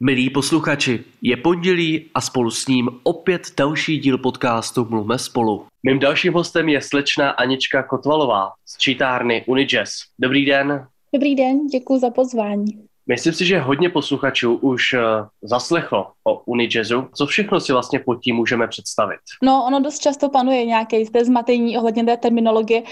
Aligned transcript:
Milí 0.00 0.30
posluchači, 0.30 1.04
je 1.22 1.36
pondělí 1.36 2.10
a 2.14 2.20
spolu 2.20 2.50
s 2.50 2.66
ním 2.66 2.88
opět 3.02 3.42
další 3.56 3.98
díl 3.98 4.18
podcastu 4.18 4.86
Mluvme 4.90 5.18
spolu. 5.18 5.66
Mým 5.82 5.98
dalším 5.98 6.32
hostem 6.32 6.68
je 6.68 6.82
slečna 6.82 7.30
Anička 7.30 7.82
Kotvalová 7.82 8.52
z 8.66 8.78
čítárny 8.78 9.44
Unijazz. 9.46 9.92
Dobrý 10.18 10.44
den. 10.44 10.86
Dobrý 11.14 11.34
den, 11.34 11.66
děkuji 11.66 11.98
za 11.98 12.10
pozvání. 12.10 12.86
Myslím 13.08 13.32
si, 13.32 13.44
že 13.44 13.58
hodně 13.58 13.90
posluchačů 13.90 14.54
už 14.54 14.92
uh, 14.92 15.00
zaslechlo 15.42 16.06
o 16.24 16.42
Unijazzu. 16.44 17.08
Co 17.14 17.26
všechno 17.26 17.60
si 17.60 17.72
vlastně 17.72 17.98
pod 17.98 18.22
tím 18.22 18.36
můžeme 18.36 18.68
představit? 18.68 19.18
No, 19.42 19.64
ono 19.66 19.80
dost 19.80 19.98
často 19.98 20.28
panuje 20.28 20.64
nějaké 20.64 20.98
jisté 20.98 21.24
zmatení 21.24 21.78
ohledně 21.78 22.04
té 22.04 22.16
terminologie, 22.16 22.82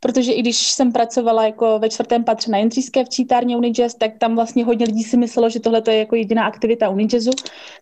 protože 0.00 0.32
i 0.32 0.42
když 0.42 0.56
jsem 0.56 0.92
pracovala 0.92 1.44
jako 1.44 1.78
ve 1.78 1.88
čtvrtém 1.88 2.24
patře 2.24 2.50
na 2.50 2.58
Jindřížské 2.58 3.04
v 3.04 3.08
čítárně 3.08 3.56
Unijazz, 3.56 3.94
tak 3.94 4.10
tam 4.18 4.34
vlastně 4.34 4.64
hodně 4.64 4.86
lidí 4.86 5.02
si 5.02 5.16
myslelo, 5.16 5.50
že 5.50 5.60
tohle 5.60 5.82
je 5.88 5.98
jako 5.98 6.16
jediná 6.16 6.46
aktivita 6.46 6.88
Unijazzu, 6.88 7.30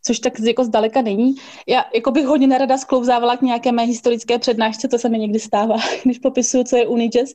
což 0.05 0.19
tak 0.19 0.41
jako 0.41 0.65
zdaleka 0.65 1.03
není. 1.03 1.35
Já 1.67 1.85
jako 1.95 2.11
bych 2.11 2.27
hodně 2.27 2.47
nerada 2.47 2.79
sklouzávala 2.79 3.37
k 3.37 3.43
nějaké 3.43 3.73
mé 3.73 3.83
historické 3.83 4.39
přednášce, 4.39 4.89
to 4.89 4.99
se 4.99 5.09
mi 5.09 5.19
někdy 5.19 5.39
stává, 5.39 5.77
když 6.05 6.19
popisuju, 6.19 6.65
co 6.65 6.77
je 6.77 6.87
Unijazz. 6.87 7.35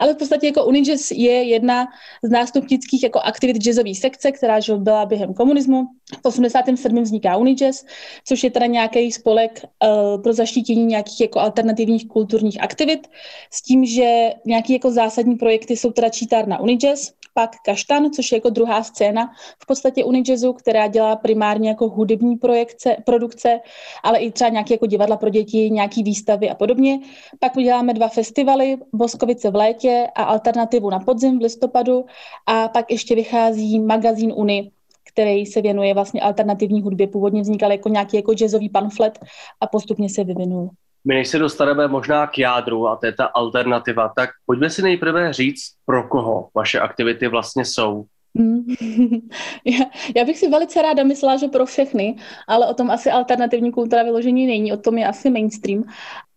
Ale 0.00 0.14
v 0.14 0.16
podstatě 0.16 0.46
jako 0.46 0.64
Unijazz 0.64 1.10
je 1.10 1.42
jedna 1.42 1.88
z 2.22 2.30
nástupnických 2.30 3.02
jako 3.02 3.20
aktivit 3.20 3.56
jazzových 3.56 3.89
jazzové 3.94 4.10
sekce, 4.10 4.32
která 4.32 4.60
že 4.60 4.74
byla 4.74 5.06
během 5.06 5.34
komunismu. 5.34 5.86
V 6.22 6.24
87. 6.24 7.02
vzniká 7.02 7.36
Unijazz, 7.36 7.84
což 8.24 8.44
je 8.44 8.50
teda 8.50 8.66
nějaký 8.66 9.12
spolek 9.12 9.64
uh, 9.64 10.22
pro 10.22 10.32
zaštítění 10.32 10.84
nějakých 10.84 11.20
jako 11.20 11.40
alternativních 11.40 12.08
kulturních 12.08 12.62
aktivit, 12.62 13.08
s 13.50 13.62
tím, 13.62 13.84
že 13.84 14.30
nějaké 14.46 14.72
jako 14.72 14.90
zásadní 14.90 15.36
projekty 15.36 15.76
jsou 15.76 15.90
teda 15.90 16.08
čítárna 16.08 16.60
Unijazz, 16.60 17.12
pak 17.34 17.50
Kaštan, 17.64 18.10
což 18.10 18.32
je 18.32 18.36
jako 18.36 18.50
druhá 18.50 18.82
scéna 18.82 19.30
v 19.62 19.66
podstatě 19.66 20.04
Unijazzu, 20.04 20.52
která 20.52 20.86
dělá 20.86 21.16
primárně 21.16 21.68
jako 21.68 21.88
hudební 21.88 22.36
projekce, 22.36 22.96
produkce, 23.06 23.60
ale 24.02 24.18
i 24.18 24.30
třeba 24.30 24.50
nějaké 24.50 24.74
jako 24.74 24.86
divadla 24.86 25.16
pro 25.16 25.30
děti, 25.30 25.70
nějaké 25.70 26.02
výstavy 26.02 26.50
a 26.50 26.54
podobně. 26.54 26.98
Pak 27.38 27.56
uděláme 27.56 27.94
dva 27.94 28.08
festivaly, 28.08 28.76
Boskovice 28.92 29.50
v 29.50 29.56
létě 29.56 30.06
a 30.14 30.22
Alternativu 30.22 30.90
na 30.90 30.98
podzim 30.98 31.38
v 31.38 31.42
listopadu 31.42 32.04
a 32.46 32.68
pak 32.68 32.90
ještě 32.90 33.14
vychází 33.14 33.80
magazín 33.80 34.32
Uni, 34.36 34.70
který 35.12 35.46
se 35.46 35.60
věnuje 35.60 35.94
vlastně 35.94 36.20
alternativní 36.20 36.82
hudbě. 36.82 37.06
Původně 37.06 37.42
vznikal 37.42 37.72
jako 37.72 37.88
nějaký 37.88 38.16
jako 38.16 38.34
jazzový 38.34 38.68
pamflet 38.68 39.18
a 39.60 39.66
postupně 39.66 40.08
se 40.08 40.24
vyvinul. 40.24 40.70
My 41.04 41.14
než 41.14 41.28
se 41.28 41.38
dostaneme 41.38 41.88
možná 41.88 42.26
k 42.26 42.38
jádru 42.38 42.88
a 42.88 42.96
to 42.96 43.06
je 43.06 43.12
ta 43.12 43.24
alternativa, 43.24 44.12
tak 44.16 44.30
pojďme 44.46 44.70
si 44.70 44.82
nejprve 44.82 45.32
říct, 45.32 45.62
pro 45.86 46.08
koho 46.08 46.48
vaše 46.54 46.80
aktivity 46.80 47.28
vlastně 47.28 47.64
jsou. 47.64 48.04
Mm. 48.34 48.66
já, 49.64 49.84
já 50.16 50.24
bych 50.24 50.38
si 50.38 50.48
velice 50.48 50.82
ráda 50.82 51.04
myslela, 51.04 51.36
že 51.36 51.48
pro 51.48 51.66
všechny, 51.66 52.16
ale 52.48 52.66
o 52.66 52.74
tom 52.74 52.90
asi 52.90 53.10
alternativní 53.10 53.72
kultura 53.72 54.02
vyložení 54.02 54.46
není, 54.46 54.72
o 54.72 54.76
tom 54.76 54.98
je 54.98 55.06
asi 55.06 55.30
mainstream. 55.30 55.84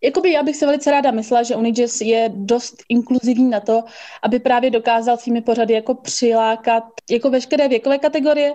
Jakoby 0.03 0.31
já 0.31 0.43
bych 0.43 0.55
si 0.55 0.65
velice 0.65 0.91
ráda 0.91 1.11
myslela, 1.11 1.43
že 1.43 1.55
Unijazz 1.55 2.01
je 2.01 2.31
dost 2.35 2.83
inkluzivní 2.89 3.49
na 3.49 3.59
to, 3.59 3.83
aby 4.23 4.39
právě 4.39 4.71
dokázal 4.71 5.17
svými 5.17 5.41
pořady 5.41 5.73
jako 5.73 5.95
přilákat 5.95 6.83
jako 7.11 7.29
veškeré 7.29 7.67
věkové 7.67 7.97
kategorie, 7.97 8.53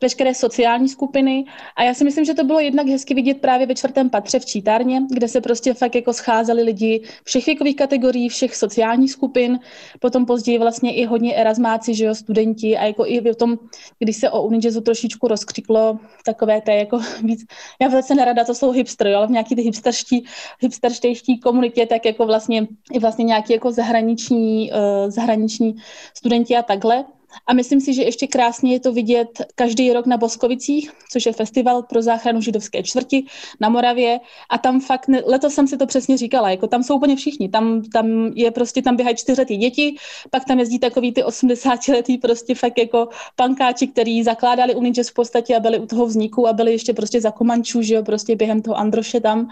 veškeré 0.00 0.34
sociální 0.34 0.88
skupiny. 0.88 1.44
A 1.76 1.82
já 1.82 1.94
si 1.94 2.04
myslím, 2.04 2.24
že 2.24 2.34
to 2.34 2.44
bylo 2.44 2.60
jednak 2.60 2.86
hezky 2.86 3.14
vidět 3.14 3.40
právě 3.40 3.66
ve 3.66 3.74
čtvrtém 3.74 4.10
patře 4.10 4.38
v 4.38 4.46
čítárně, 4.46 5.02
kde 5.10 5.28
se 5.28 5.40
prostě 5.40 5.74
fakt 5.74 5.94
jako 5.94 6.12
scházeli 6.12 6.62
lidi 6.62 7.02
všech 7.24 7.46
věkových 7.46 7.76
kategorií, 7.76 8.28
všech 8.28 8.56
sociálních 8.56 9.12
skupin, 9.12 9.60
potom 10.00 10.26
později 10.26 10.58
vlastně 10.58 10.94
i 10.94 11.04
hodně 11.04 11.34
erasmáci, 11.34 11.94
že 11.94 12.04
jo, 12.04 12.14
studenti 12.14 12.76
a 12.76 12.84
jako 12.84 13.06
i 13.06 13.20
v 13.20 13.34
tom, 13.34 13.58
když 13.98 14.16
se 14.16 14.30
o 14.30 14.42
Unijazzu 14.42 14.80
trošičku 14.80 15.28
rozkřiklo 15.28 15.98
takové 16.24 16.60
té 16.60 16.74
jako 16.74 17.00
víc, 17.22 17.44
já 17.80 17.88
velice 17.88 18.14
nerada 18.14 18.44
to 18.44 18.54
jsou 18.54 18.70
hipster, 18.70 19.06
jo, 19.06 19.16
ale 19.16 19.26
v 19.26 19.30
nějaký 19.30 19.56
ty 19.56 19.62
hipsterští, 19.62 20.24
hipster 20.60 20.81
hipsterštejští 20.82 21.38
komunitě, 21.38 21.86
tak 21.86 22.04
jako 22.04 22.26
vlastně 22.26 22.66
i 22.92 22.98
vlastně 22.98 23.24
nějaký 23.24 23.52
jako 23.52 23.72
zahraniční, 23.72 24.70
uh, 24.72 25.10
zahraniční 25.10 25.76
studenti 26.14 26.56
a 26.56 26.62
takhle. 26.62 27.04
A 27.46 27.54
myslím 27.54 27.80
si, 27.80 27.94
že 27.94 28.02
ještě 28.02 28.26
krásně 28.26 28.72
je 28.72 28.80
to 28.80 28.92
vidět 28.92 29.28
každý 29.54 29.92
rok 29.92 30.06
na 30.06 30.16
Boskovicích, 30.16 30.92
což 31.10 31.26
je 31.26 31.32
festival 31.32 31.82
pro 31.82 32.02
záchranu 32.02 32.40
židovské 32.40 32.82
čtvrti 32.82 33.24
na 33.60 33.68
Moravě. 33.68 34.20
A 34.50 34.58
tam 34.58 34.80
fakt, 34.80 35.08
ne, 35.08 35.22
letos 35.26 35.54
jsem 35.54 35.68
si 35.68 35.76
to 35.76 35.86
přesně 35.86 36.16
říkala, 36.16 36.50
jako 36.50 36.66
tam 36.66 36.82
jsou 36.82 36.96
úplně 36.96 37.16
všichni. 37.16 37.48
Tam, 37.48 37.82
tam 37.82 38.32
je 38.34 38.50
prostě, 38.50 38.82
tam 38.82 38.96
běhají 38.96 39.16
čtyřletí 39.16 39.56
děti, 39.56 39.96
pak 40.30 40.44
tam 40.44 40.58
jezdí 40.58 40.78
takový 40.78 41.12
ty 41.12 41.22
80-letý 41.22 42.18
prostě 42.18 42.54
fakt 42.54 42.78
jako 42.78 43.08
pankáči, 43.36 43.86
který 43.86 44.22
zakládali 44.22 44.74
Unijazz 44.74 45.10
v 45.10 45.14
podstatě 45.14 45.56
a 45.56 45.60
byli 45.60 45.78
u 45.78 45.86
toho 45.86 46.06
vzniku 46.06 46.48
a 46.48 46.52
byli 46.52 46.72
ještě 46.72 46.92
prostě 46.92 47.20
za 47.20 47.30
Komančů, 47.30 47.82
že 47.82 47.94
jo, 47.94 48.02
prostě 48.02 48.36
během 48.36 48.62
toho 48.62 48.76
Androše 48.76 49.20
tam. 49.20 49.48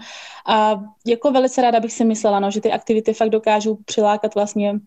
A 0.47 0.83
jako 1.05 1.31
velice 1.31 1.61
ráda 1.61 1.79
bych 1.79 1.93
si 1.93 2.05
myslela, 2.05 2.39
no, 2.39 2.51
že 2.51 2.61
ty 2.61 2.71
aktivity 2.71 3.13
fakt 3.13 3.29
dokážou 3.29 3.77
přilákat 3.85 4.35
vlastně 4.35 4.79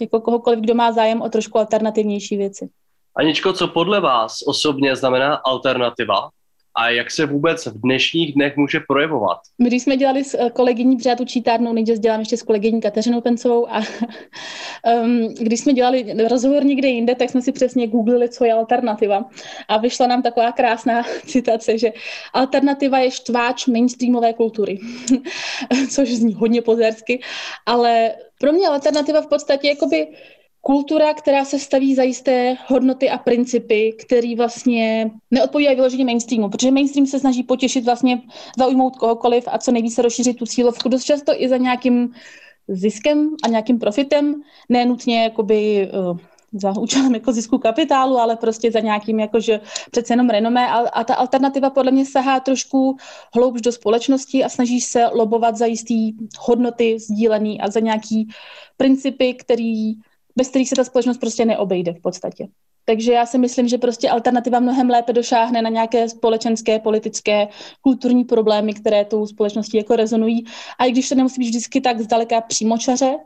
jako 0.00 0.20
kohokoliv, 0.20 0.60
kdo 0.60 0.74
má 0.74 0.92
zájem 0.92 1.22
o 1.22 1.28
trošku 1.28 1.58
alternativnější 1.58 2.36
věci. 2.36 2.68
Aničko, 3.16 3.52
co 3.52 3.68
podle 3.68 4.00
vás 4.00 4.42
osobně 4.46 4.96
znamená 4.96 5.34
alternativa 5.34 6.30
a 6.76 6.90
jak 6.90 7.10
se 7.10 7.26
vůbec 7.26 7.66
v 7.66 7.80
dnešních 7.80 8.34
dnech 8.34 8.56
může 8.56 8.80
projevovat? 8.88 9.38
My, 9.58 9.68
když 9.68 9.82
jsme 9.82 9.96
dělali 9.96 10.24
s 10.24 10.34
eh, 10.34 10.50
kolegyní 10.50 10.98
tu 11.18 11.24
čítárnu, 11.24 11.72
nejdřív 11.72 11.98
dělám 11.98 12.20
ještě 12.20 12.36
s 12.36 12.42
kolegyní 12.42 12.80
Kateřinou 12.80 13.20
Pencovou 13.20 13.70
a 13.70 13.78
um, 15.02 15.34
když 15.34 15.60
jsme 15.60 15.72
dělali 15.72 16.14
rozhovor 16.28 16.64
někde 16.64 16.88
jinde, 16.88 17.14
tak 17.14 17.30
jsme 17.30 17.42
si 17.42 17.52
přesně 17.52 17.86
googlili, 17.86 18.28
co 18.28 18.44
je 18.44 18.52
alternativa. 18.52 19.24
A 19.68 19.78
vyšla 19.78 20.06
nám 20.06 20.22
taková 20.22 20.52
krásná 20.52 21.02
citace, 21.26 21.78
že 21.78 21.92
alternativa 22.32 22.98
je 22.98 23.10
štváč 23.10 23.66
mainstreamové 23.66 24.32
kultury, 24.32 24.78
což 25.90 26.08
zní 26.08 26.34
hodně 26.34 26.62
pozersky, 26.62 27.20
ale 27.66 28.14
pro 28.40 28.52
mě 28.52 28.68
alternativa 28.68 29.20
v 29.20 29.26
podstatě 29.26 29.68
jakoby 29.68 30.08
kultura, 30.60 31.14
která 31.14 31.44
se 31.44 31.58
staví 31.58 31.94
za 31.94 32.02
jisté 32.02 32.56
hodnoty 32.66 33.10
a 33.10 33.18
principy, 33.18 33.92
které 33.92 34.36
vlastně 34.36 35.10
neodpovídají 35.30 35.76
vyloženě 35.76 36.04
mainstreamu, 36.04 36.48
protože 36.48 36.70
mainstream 36.70 37.06
se 37.06 37.20
snaží 37.20 37.42
potěšit 37.42 37.84
vlastně, 37.84 38.22
zaujmout 38.58 38.96
kohokoliv 38.96 39.44
a 39.52 39.58
co 39.58 39.72
nejvíce 39.72 40.02
rozšířit 40.02 40.36
tu 40.36 40.46
cílovku, 40.46 40.88
dost 40.88 41.04
často 41.04 41.32
i 41.36 41.48
za 41.48 41.56
nějakým 41.56 42.12
ziskem 42.68 43.30
a 43.44 43.48
nějakým 43.48 43.78
profitem, 43.78 44.34
ne 44.68 44.86
nutně 44.86 45.22
jakoby 45.22 45.90
uh, 46.10 46.18
za 46.52 46.78
účelem 46.78 47.14
jako 47.14 47.32
zisku 47.32 47.58
kapitálu, 47.58 48.18
ale 48.18 48.36
prostě 48.36 48.72
za 48.72 48.80
nějakým 48.80 49.20
jakože 49.20 49.60
přece 49.90 50.12
jenom 50.12 50.30
renomé 50.30 50.68
a, 50.68 50.76
a 50.76 51.04
ta 51.04 51.14
alternativa 51.14 51.70
podle 51.70 51.92
mě 51.92 52.06
sahá 52.06 52.40
trošku 52.40 52.96
hloubš 53.34 53.60
do 53.60 53.72
společnosti 53.72 54.44
a 54.44 54.48
snaží 54.48 54.80
se 54.80 55.06
lobovat 55.06 55.56
za 55.56 55.66
jistý 55.66 56.12
hodnoty 56.38 56.98
sdílený 56.98 57.60
a 57.60 57.70
za 57.70 57.80
nějaký 57.80 58.28
principy, 58.76 59.34
který, 59.34 59.94
bez 60.36 60.48
kterých 60.48 60.68
se 60.68 60.74
ta 60.74 60.84
společnost 60.84 61.18
prostě 61.18 61.44
neobejde 61.44 61.92
v 61.92 62.02
podstatě. 62.02 62.48
Takže 62.88 63.12
já 63.12 63.26
si 63.26 63.38
myslím, 63.38 63.68
že 63.68 63.78
prostě 63.78 64.10
alternativa 64.10 64.60
mnohem 64.60 64.90
lépe 64.90 65.12
došáhne 65.12 65.62
na 65.62 65.70
nějaké 65.70 66.08
společenské, 66.08 66.78
politické, 66.78 67.48
kulturní 67.80 68.24
problémy, 68.24 68.74
které 68.74 69.04
tou 69.04 69.26
společností 69.26 69.76
jako 69.76 69.96
rezonují. 69.96 70.44
A 70.78 70.84
i 70.84 70.90
když 70.90 71.08
to 71.08 71.14
nemusí 71.14 71.40
být 71.40 71.48
vždycky 71.48 71.80
tak 71.80 72.00
zdaleka 72.00 72.40
přímočaře, 72.40 73.16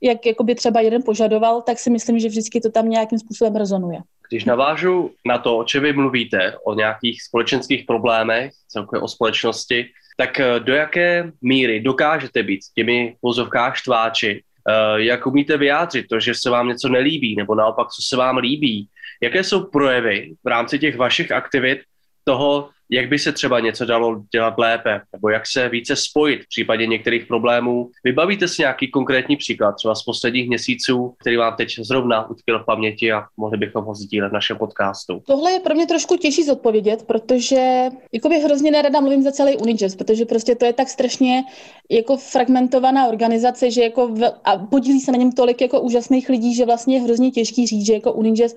jak 0.00 0.26
jakoby 0.26 0.54
třeba 0.54 0.80
jeden 0.80 1.02
požadoval, 1.02 1.62
tak 1.62 1.78
si 1.78 1.90
myslím, 1.90 2.18
že 2.18 2.28
vždycky 2.28 2.60
to 2.60 2.70
tam 2.70 2.88
nějakým 2.88 3.18
způsobem 3.18 3.56
rezonuje. 3.56 3.98
Když 4.28 4.44
navážu 4.44 5.10
na 5.26 5.38
to, 5.38 5.58
o 5.58 5.64
čem 5.64 5.82
vy 5.82 5.92
mluvíte, 5.92 6.54
o 6.64 6.74
nějakých 6.74 7.22
společenských 7.22 7.84
problémech, 7.86 8.52
celkově 8.68 9.00
o 9.02 9.08
společnosti, 9.08 9.86
tak 10.16 10.40
eh, 10.40 10.60
do 10.60 10.74
jaké 10.74 11.32
míry 11.42 11.80
dokážete 11.80 12.42
být 12.42 12.60
těmi 12.74 13.16
vozovkách 13.22 13.76
štváči? 13.76 14.42
Eh, 14.68 15.02
jak 15.02 15.26
umíte 15.26 15.56
vyjádřit 15.56 16.06
to, 16.08 16.20
že 16.20 16.34
se 16.34 16.50
vám 16.50 16.68
něco 16.68 16.88
nelíbí, 16.88 17.36
nebo 17.36 17.54
naopak, 17.54 17.88
co 17.88 18.02
se 18.02 18.16
vám 18.16 18.36
líbí? 18.36 18.88
Jaké 19.22 19.44
jsou 19.44 19.64
projevy 19.64 20.34
v 20.44 20.48
rámci 20.48 20.78
těch 20.78 20.96
vašich 20.96 21.32
aktivit 21.32 21.80
toho, 22.24 22.68
jak 22.90 23.08
by 23.08 23.18
se 23.18 23.32
třeba 23.32 23.60
něco 23.60 23.84
dalo 23.84 24.22
dělat 24.32 24.54
lépe, 24.58 25.00
nebo 25.12 25.28
jak 25.28 25.46
se 25.46 25.68
více 25.68 25.96
spojit 25.96 26.42
v 26.44 26.48
případě 26.48 26.86
některých 26.86 27.26
problémů. 27.26 27.90
Vybavíte 28.04 28.48
si 28.48 28.62
nějaký 28.62 28.90
konkrétní 28.90 29.36
příklad, 29.36 29.72
třeba 29.72 29.94
z 29.94 30.02
posledních 30.02 30.48
měsíců, 30.48 31.14
který 31.20 31.36
vám 31.36 31.56
teď 31.56 31.68
zrovna 31.78 32.30
utkvěl 32.30 32.62
v 32.62 32.66
paměti 32.66 33.12
a 33.12 33.22
mohli 33.36 33.58
bychom 33.58 33.84
ho 33.84 33.94
sdílet 33.94 34.30
v 34.30 34.32
našem 34.32 34.58
podcastu? 34.58 35.22
Tohle 35.26 35.52
je 35.52 35.60
pro 35.60 35.74
mě 35.74 35.86
trošku 35.86 36.16
těžší 36.16 36.44
zodpovědět, 36.44 37.02
protože 37.06 37.88
jakoby 38.12 38.38
hrozně 38.38 38.70
nerada 38.70 39.00
mluvím 39.00 39.22
za 39.22 39.32
celý 39.32 39.56
Unijazz, 39.56 39.96
protože 39.96 40.24
prostě 40.24 40.54
to 40.54 40.64
je 40.64 40.72
tak 40.72 40.88
strašně 40.88 41.42
jako 41.90 42.16
fragmentovaná 42.16 43.08
organizace, 43.08 43.70
že 43.70 43.82
jako 43.82 44.08
v, 44.08 44.32
a 44.44 44.58
podílí 44.58 45.00
se 45.00 45.12
na 45.12 45.18
něm 45.18 45.32
tolik 45.32 45.60
jako 45.60 45.80
úžasných 45.80 46.28
lidí, 46.28 46.54
že 46.54 46.64
vlastně 46.64 46.96
je 46.96 47.02
hrozně 47.02 47.30
těžký 47.30 47.66
říct, 47.66 47.86
že 47.86 47.94
jako 47.94 48.12
Unijazz 48.12 48.54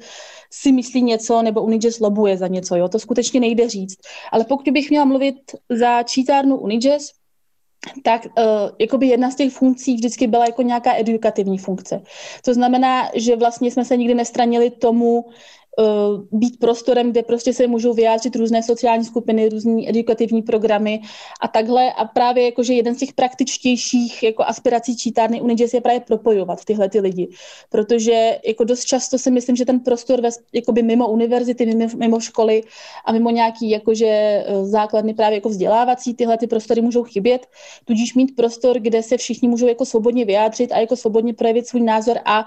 si 0.52 0.72
myslí 0.72 1.02
něco 1.02 1.42
nebo 1.42 1.62
Unijazz 1.62 2.00
lobuje 2.00 2.38
za 2.38 2.48
něco, 2.48 2.76
jo, 2.76 2.88
to 2.88 3.00
skutečně 3.00 3.40
nejde 3.40 3.70
říct. 3.70 3.98
Ale 4.32 4.46
pokud 4.46 4.70
bych 4.70 4.90
měla 4.90 5.06
mluvit 5.06 5.36
za 5.70 6.04
čítárnu 6.04 6.58
Unijazz, 6.58 7.12
tak 8.04 8.26
uh, 8.26 8.44
jakoby 8.80 9.08
jedna 9.08 9.32
z 9.32 9.36
těch 9.36 9.54
funkcí 9.54 9.96
vždycky 9.96 10.28
byla 10.28 10.46
jako 10.46 10.62
nějaká 10.62 10.98
edukativní 10.98 11.58
funkce. 11.58 12.02
To 12.46 12.54
znamená, 12.54 13.10
že 13.16 13.36
vlastně 13.36 13.72
jsme 13.72 13.86
se 13.86 13.98
nikdy 13.98 14.14
nestranili 14.14 14.70
tomu, 14.70 15.26
být 16.32 16.60
prostorem, 16.60 17.12
kde 17.12 17.24
prostě 17.24 17.54
se 17.54 17.68
můžou 17.68 17.94
vyjádřit 17.94 18.36
různé 18.36 18.64
sociální 18.64 19.06
skupiny, 19.06 19.50
různé 19.50 19.90
edukativní 19.90 20.42
programy 20.42 21.02
a 21.42 21.48
takhle. 21.48 21.94
A 21.94 22.06
právě 22.06 22.46
jakože 22.46 22.74
jeden 22.74 22.96
z 22.96 22.98
těch 22.98 23.14
praktičtějších 23.14 24.24
jako 24.24 24.44
aspirací 24.44 24.98
čítárny 24.98 25.42
Unijazz 25.42 25.74
je 25.74 25.82
právě 25.82 26.00
propojovat 26.00 26.66
tyhle 26.66 26.90
ty 26.90 27.00
lidi. 27.00 27.28
Protože 27.70 28.40
jako 28.48 28.64
dost 28.64 28.86
často 28.86 29.18
si 29.18 29.32
myslím, 29.32 29.56
že 29.56 29.66
ten 29.66 29.80
prostor 29.80 30.22
ve, 30.22 30.30
jakoby 30.54 30.84
mimo 30.84 31.10
univerzity, 31.10 31.66
mimo, 31.66 31.88
mimo 31.96 32.20
školy 32.20 32.64
a 33.06 33.12
mimo 33.12 33.30
nějaký 33.30 33.70
jakože 33.70 34.06
eh, 34.06 34.66
základny 34.66 35.14
právě 35.14 35.38
jako 35.38 35.50
vzdělávací, 35.50 36.14
tyhle 36.14 36.38
ty 36.38 36.48
prostory 36.48 36.82
můžou 36.82 37.04
chybět. 37.04 37.48
Tudíž 37.86 38.14
mít 38.14 38.36
prostor, 38.36 38.80
kde 38.80 39.04
se 39.04 39.18
všichni 39.18 39.48
můžou 39.48 39.68
jako 39.68 39.86
svobodně 39.86 40.26
vyjádřit 40.26 40.72
a 40.72 40.80
jako 40.80 40.96
svobodně 40.96 41.34
projevit 41.34 41.68
svůj 41.68 41.82
názor 41.82 42.18
a 42.26 42.46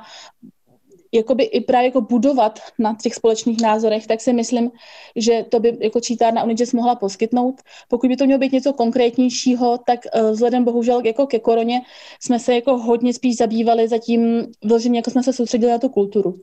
jakoby 1.13 1.45
i 1.45 1.61
právě 1.61 1.87
jako 1.87 2.01
budovat 2.01 2.61
na 2.79 2.97
těch 3.03 3.15
společných 3.15 3.61
názorech, 3.61 4.07
tak 4.07 4.21
si 4.21 4.33
myslím, 4.33 4.71
že 5.17 5.45
to 5.49 5.61
by 5.61 5.79
jako 5.81 6.01
čítárna 6.01 6.45
Unijazz 6.45 6.73
mohla 6.73 6.95
poskytnout. 6.95 7.55
Pokud 7.89 8.09
by 8.09 8.17
to 8.17 8.25
mělo 8.25 8.39
být 8.39 8.53
něco 8.53 8.73
konkrétnějšího, 8.73 9.79
tak 9.87 10.01
uh, 10.15 10.31
vzhledem 10.31 10.65
bohužel 10.65 11.01
jako 11.05 11.27
ke 11.27 11.39
koroně 11.39 11.81
jsme 12.21 12.39
se 12.39 12.55
jako 12.55 12.79
hodně 12.79 13.15
spíš 13.15 13.37
zabývali 13.37 13.89
zatím 13.89 14.47
vloženě, 14.65 14.99
jako 14.99 15.11
jsme 15.11 15.23
se 15.23 15.33
soustředili 15.33 15.73
na 15.73 15.79
tu 15.79 15.89
kulturu. 15.89 16.35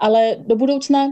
Ale 0.00 0.36
do 0.38 0.56
budoucna 0.56 1.08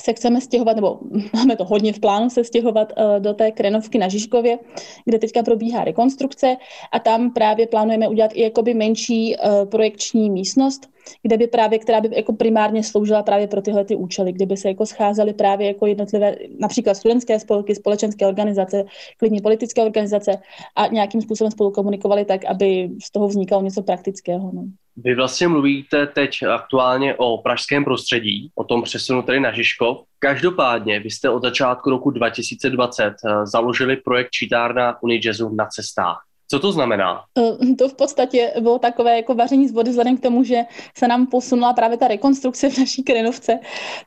se 0.00 0.12
chceme 0.12 0.40
stěhovat, 0.40 0.76
nebo 0.76 0.98
máme 1.34 1.56
to 1.56 1.64
hodně 1.64 1.92
v 1.92 2.00
plánu 2.00 2.30
se 2.30 2.44
stěhovat 2.44 2.92
uh, 2.96 3.20
do 3.20 3.34
té 3.34 3.50
Krenovky 3.50 3.98
na 3.98 4.08
Žižkově, 4.08 4.58
kde 5.04 5.18
teďka 5.18 5.42
probíhá 5.42 5.84
rekonstrukce 5.84 6.56
a 6.92 6.98
tam 6.98 7.32
právě 7.32 7.66
plánujeme 7.66 8.08
udělat 8.08 8.30
i 8.34 8.42
jakoby 8.42 8.74
menší 8.74 9.36
uh, 9.36 9.68
projekční 9.68 10.30
místnost, 10.30 10.88
kde 11.22 11.36
by 11.36 11.46
právě, 11.46 11.78
která 11.78 12.00
by 12.00 12.08
jako 12.16 12.32
primárně 12.32 12.82
sloužila 12.82 13.22
právě 13.22 13.48
pro 13.48 13.62
tyhle 13.62 13.84
ty 13.84 13.96
účely, 13.96 14.32
kde 14.32 14.46
by 14.46 14.56
se 14.56 14.68
jako 14.68 14.86
scházely 14.86 15.34
právě 15.34 15.66
jako 15.66 15.86
jednotlivé, 15.86 16.36
například 16.58 16.94
studentské 16.94 17.40
spolky, 17.40 17.74
společenské 17.74 18.26
organizace, 18.26 18.84
klidně 19.18 19.40
politické 19.42 19.82
organizace 19.82 20.38
a 20.76 20.86
nějakým 20.86 21.22
způsobem 21.22 21.50
spolu 21.50 21.70
komunikovali 21.70 22.24
tak, 22.24 22.44
aby 22.44 22.90
z 23.04 23.10
toho 23.10 23.28
vznikalo 23.28 23.62
něco 23.62 23.82
praktického. 23.82 24.50
No. 24.52 24.64
Vy 24.96 25.14
vlastně 25.14 25.48
mluvíte 25.48 26.06
teď 26.06 26.42
aktuálně 26.42 27.14
o 27.14 27.38
pražském 27.38 27.84
prostředí, 27.84 28.50
o 28.54 28.64
tom 28.64 28.82
přesunu 28.82 29.22
tedy 29.22 29.40
na 29.40 29.52
Žižkov. 29.52 29.98
Každopádně 30.18 31.00
vy 31.00 31.10
jste 31.10 31.30
od 31.30 31.42
začátku 31.42 31.90
roku 31.90 32.10
2020 32.10 33.04
eh, 33.04 33.46
založili 33.46 33.96
projekt 33.96 34.30
čítárna 34.30 35.02
Unijazzu 35.02 35.54
na 35.54 35.66
cestách. 35.66 36.22
Co 36.54 36.60
to 36.60 36.72
znamená? 36.72 37.20
Eh, 37.38 37.74
to 37.74 37.88
v 37.88 37.94
podstatě 37.94 38.52
bylo 38.60 38.78
takové 38.78 39.16
jako 39.16 39.34
vaření 39.34 39.68
z 39.68 39.72
vody 39.72 39.90
vzhledem 39.90 40.16
k 40.16 40.20
tomu, 40.20 40.44
že 40.44 40.64
se 40.98 41.08
nám 41.08 41.26
posunula 41.26 41.72
právě 41.72 41.96
ta 41.96 42.08
rekonstrukce 42.08 42.70
v 42.70 42.78
naší 42.78 43.02
krenovce, 43.02 43.58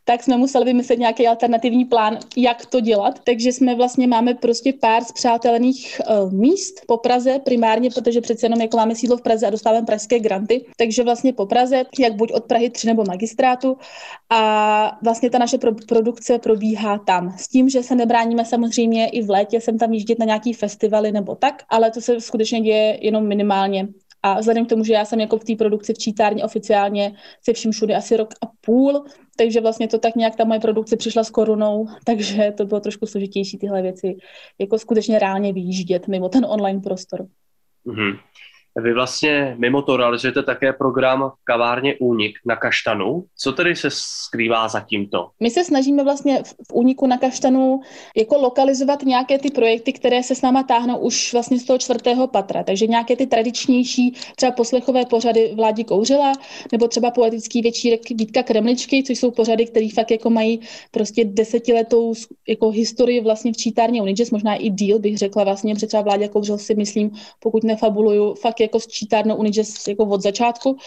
tak 0.06 0.24
jsme 0.24 0.38
museli 0.38 0.66
vymyslet 0.66 1.00
nějaký 1.00 1.28
alternativní 1.28 1.86
plán, 1.86 2.18
jak 2.38 2.66
to 2.66 2.80
dělat. 2.80 3.20
Takže 3.24 3.52
jsme 3.52 3.76
vlastně 3.76 4.08
máme 4.08 4.34
prostě 4.34 4.74
pár 4.74 5.04
zpřátelených 5.04 6.02
uh, 6.10 6.34
míst 6.34 6.82
po 6.88 6.98
Praze 6.98 7.40
primárně, 7.40 7.90
protože 7.90 8.22
přece 8.22 8.46
jenom 8.46 8.62
jako 8.62 8.78
máme 8.78 8.96
sídlo 8.96 9.18
v 9.18 9.22
Praze 9.22 9.48
a 9.48 9.50
dostáváme 9.50 9.86
pražské 9.86 10.20
granty, 10.20 10.66
takže 10.78 11.04
vlastně 11.04 11.34
po 11.34 11.46
Praze, 11.46 11.84
jak 12.00 12.16
buď 12.16 12.32
od 12.32 12.44
Prahy 12.44 12.70
3 12.70 12.88
nebo 12.88 13.04
magistrátu 13.08 13.78
a 14.30 14.98
vlastně 15.04 15.30
ta 15.30 15.38
naše 15.38 15.58
pro- 15.58 15.76
produkce 15.88 16.40
probíhá 16.40 16.98
tam. 16.98 17.36
S 17.38 17.48
tím, 17.48 17.70
že 17.70 17.84
se 17.84 17.96
nebráníme 17.96 18.46
samozřejmě 18.46 19.10
i 19.10 19.24
v 19.24 19.30
létě 19.30 19.62
sem 19.62 19.78
tam 19.78 19.94
jíždět 19.94 20.20
na 20.20 20.26
nějaký 20.26 20.54
festivaly 20.54 21.12
nebo 21.12 21.36
tak, 21.36 21.64
ale 21.70 21.92
to 21.92 22.02
se 22.02 22.22
děje 22.46 23.00
jenom 23.02 23.28
minimálně. 23.28 23.88
A 24.24 24.40
vzhledem 24.40 24.66
k 24.66 24.70
tomu, 24.70 24.84
že 24.84 24.94
já 24.94 25.06
jsem 25.06 25.20
jako 25.20 25.38
v 25.38 25.44
té 25.44 25.56
produkci 25.56 25.94
v 25.94 25.98
čítárně 25.98 26.44
oficiálně 26.44 27.14
se 27.42 27.54
vším 27.54 27.72
všude 27.72 27.96
asi 27.96 28.18
rok 28.18 28.34
a 28.42 28.46
půl, 28.62 29.06
takže 29.38 29.62
vlastně 29.62 29.88
to 29.88 30.00
tak 30.00 30.16
nějak 30.16 30.36
ta 30.36 30.44
moje 30.44 30.60
produkce 30.60 30.98
přišla 30.98 31.24
s 31.24 31.30
korunou, 31.30 31.88
takže 32.06 32.54
to 32.58 32.66
bylo 32.66 32.80
trošku 32.80 33.06
složitější 33.06 33.58
tyhle 33.58 33.82
věci, 33.82 34.16
jako 34.60 34.80
skutečně 34.80 35.20
reálně 35.20 35.54
vyjíždět 35.54 36.08
mimo 36.08 36.30
ten 36.30 36.46
online 36.46 36.82
prostor. 36.82 37.28
Mm-hmm. 37.86 38.20
Vy 38.82 38.94
vlastně 38.94 39.56
mimo 39.58 39.82
to 39.82 39.98
realizujete 39.98 40.44
také 40.44 40.74
program 40.74 41.32
kavárně 41.44 41.96
Únik 42.00 42.40
na 42.46 42.56
Kaštanu. 42.56 43.24
Co 43.38 43.52
tedy 43.52 43.76
se 43.76 43.88
skrývá 43.92 44.68
za 44.68 44.80
tímto? 44.80 45.30
My 45.40 45.50
se 45.50 45.64
snažíme 45.64 46.04
vlastně 46.04 46.44
v 46.44 46.74
Úniku 46.74 47.08
na 47.08 47.18
Kaštanu 47.18 47.80
jako 48.16 48.38
lokalizovat 48.38 49.04
nějaké 49.04 49.40
ty 49.40 49.52
projekty, 49.52 49.94
které 49.94 50.24
se 50.24 50.36
s 50.36 50.42
náma 50.42 50.64
táhnou 50.64 50.98
už 50.98 51.34
vlastně 51.34 51.60
z 51.60 51.66
toho 51.66 51.80
čtvrtého 51.80 52.28
patra. 52.28 52.64
Takže 52.64 52.88
nějaké 52.88 53.16
ty 53.16 53.28
tradičnější 53.28 54.16
třeba 54.36 54.52
poslechové 54.52 55.06
pořady 55.06 55.54
Vládi 55.56 55.84
Kouřila, 55.84 56.34
nebo 56.72 56.88
třeba 56.88 57.12
poetický 57.12 57.62
večírek 57.62 58.02
Vítka 58.10 58.44
Kremličky, 58.44 59.04
což 59.04 59.20
jsou 59.20 59.32
pořady, 59.32 59.66
které 59.66 59.88
fakt 59.96 60.12
jako 60.12 60.30
mají 60.30 60.60
prostě 60.92 61.26
desetiletou 61.26 62.14
jako 62.48 62.70
historii 62.70 63.22
vlastně 63.22 63.54
v 63.54 63.58
čítárně 63.58 64.02
Unijazz, 64.02 64.32
možná 64.32 64.56
i 64.56 64.70
díl 64.70 65.00
bych 65.00 65.18
řekla 65.18 65.44
vlastně, 65.44 65.74
protože 65.74 65.88
třeba 65.88 66.04
Vládě 66.04 66.28
Kouřil 66.28 66.58
si 66.58 66.76
myslím, 66.76 67.12
pokud 67.40 67.64
nefabuluju, 67.64 68.34
fakt 68.34 68.60
jako 68.68 68.80
s 68.80 68.88
čítárnou 68.88 69.36
Unijazz 69.36 69.88
jako 69.88 70.04
od 70.04 70.22
začátku, 70.22 70.78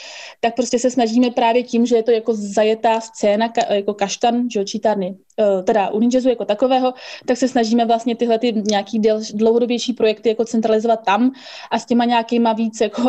tak 0.40 0.54
prostě 0.54 0.78
se 0.78 0.90
snažíme 0.90 1.30
právě 1.30 1.62
tím, 1.62 1.86
že 1.86 1.96
je 1.96 2.02
to 2.02 2.10
jako 2.10 2.34
zajetá 2.34 3.00
scéna, 3.00 3.48
ka, 3.48 3.74
jako 3.74 3.94
kaštan, 3.94 4.50
že 4.50 4.64
čítárny, 4.64 5.16
uh, 5.40 5.64
teda 5.64 5.90
Unijazzu 5.90 6.28
jako 6.28 6.44
takového, 6.44 6.94
tak 7.26 7.36
se 7.36 7.48
snažíme 7.48 7.86
vlastně 7.86 8.16
tyhle 8.16 8.38
ty 8.38 8.52
nějaký 8.52 9.00
dlouhodobější 9.34 9.92
projekty 9.92 10.28
jako 10.28 10.44
centralizovat 10.44 11.04
tam 11.04 11.32
a 11.70 11.78
s 11.78 11.86
těma 11.86 12.04
nějakýma 12.04 12.52
víc 12.52 12.80
jako 12.80 13.02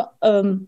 um, 0.44 0.68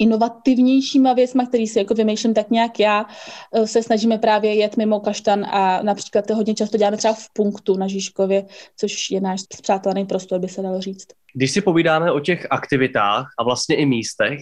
inovativnějšíma 0.00 1.12
věcma, 1.12 1.46
který 1.46 1.66
si 1.66 1.78
jako 1.78 1.94
vymýšlím 1.94 2.34
tak 2.34 2.50
nějak 2.50 2.80
já, 2.80 3.06
eh, 3.54 3.66
se 3.66 3.82
snažíme 3.82 4.18
právě 4.18 4.54
jet 4.54 4.76
mimo 4.76 5.00
kaštan 5.00 5.44
a 5.44 5.82
například 5.82 6.26
to 6.26 6.34
hodně 6.34 6.54
často 6.54 6.78
děláme 6.78 6.96
třeba 6.96 7.14
v 7.14 7.28
punktu 7.32 7.76
na 7.76 7.86
Žižkově, 7.86 8.46
což 8.76 9.10
je 9.10 9.20
náš 9.20 9.40
zpřátelený 9.40 10.06
prostor, 10.06 10.40
by 10.40 10.48
se 10.48 10.62
dalo 10.62 10.80
říct. 10.80 11.06
Když 11.34 11.50
si 11.50 11.60
povídáme 11.60 12.12
o 12.12 12.20
těch 12.20 12.46
aktivitách 12.50 13.26
a 13.38 13.44
vlastně 13.44 13.76
i 13.76 13.86
místech, 13.86 14.38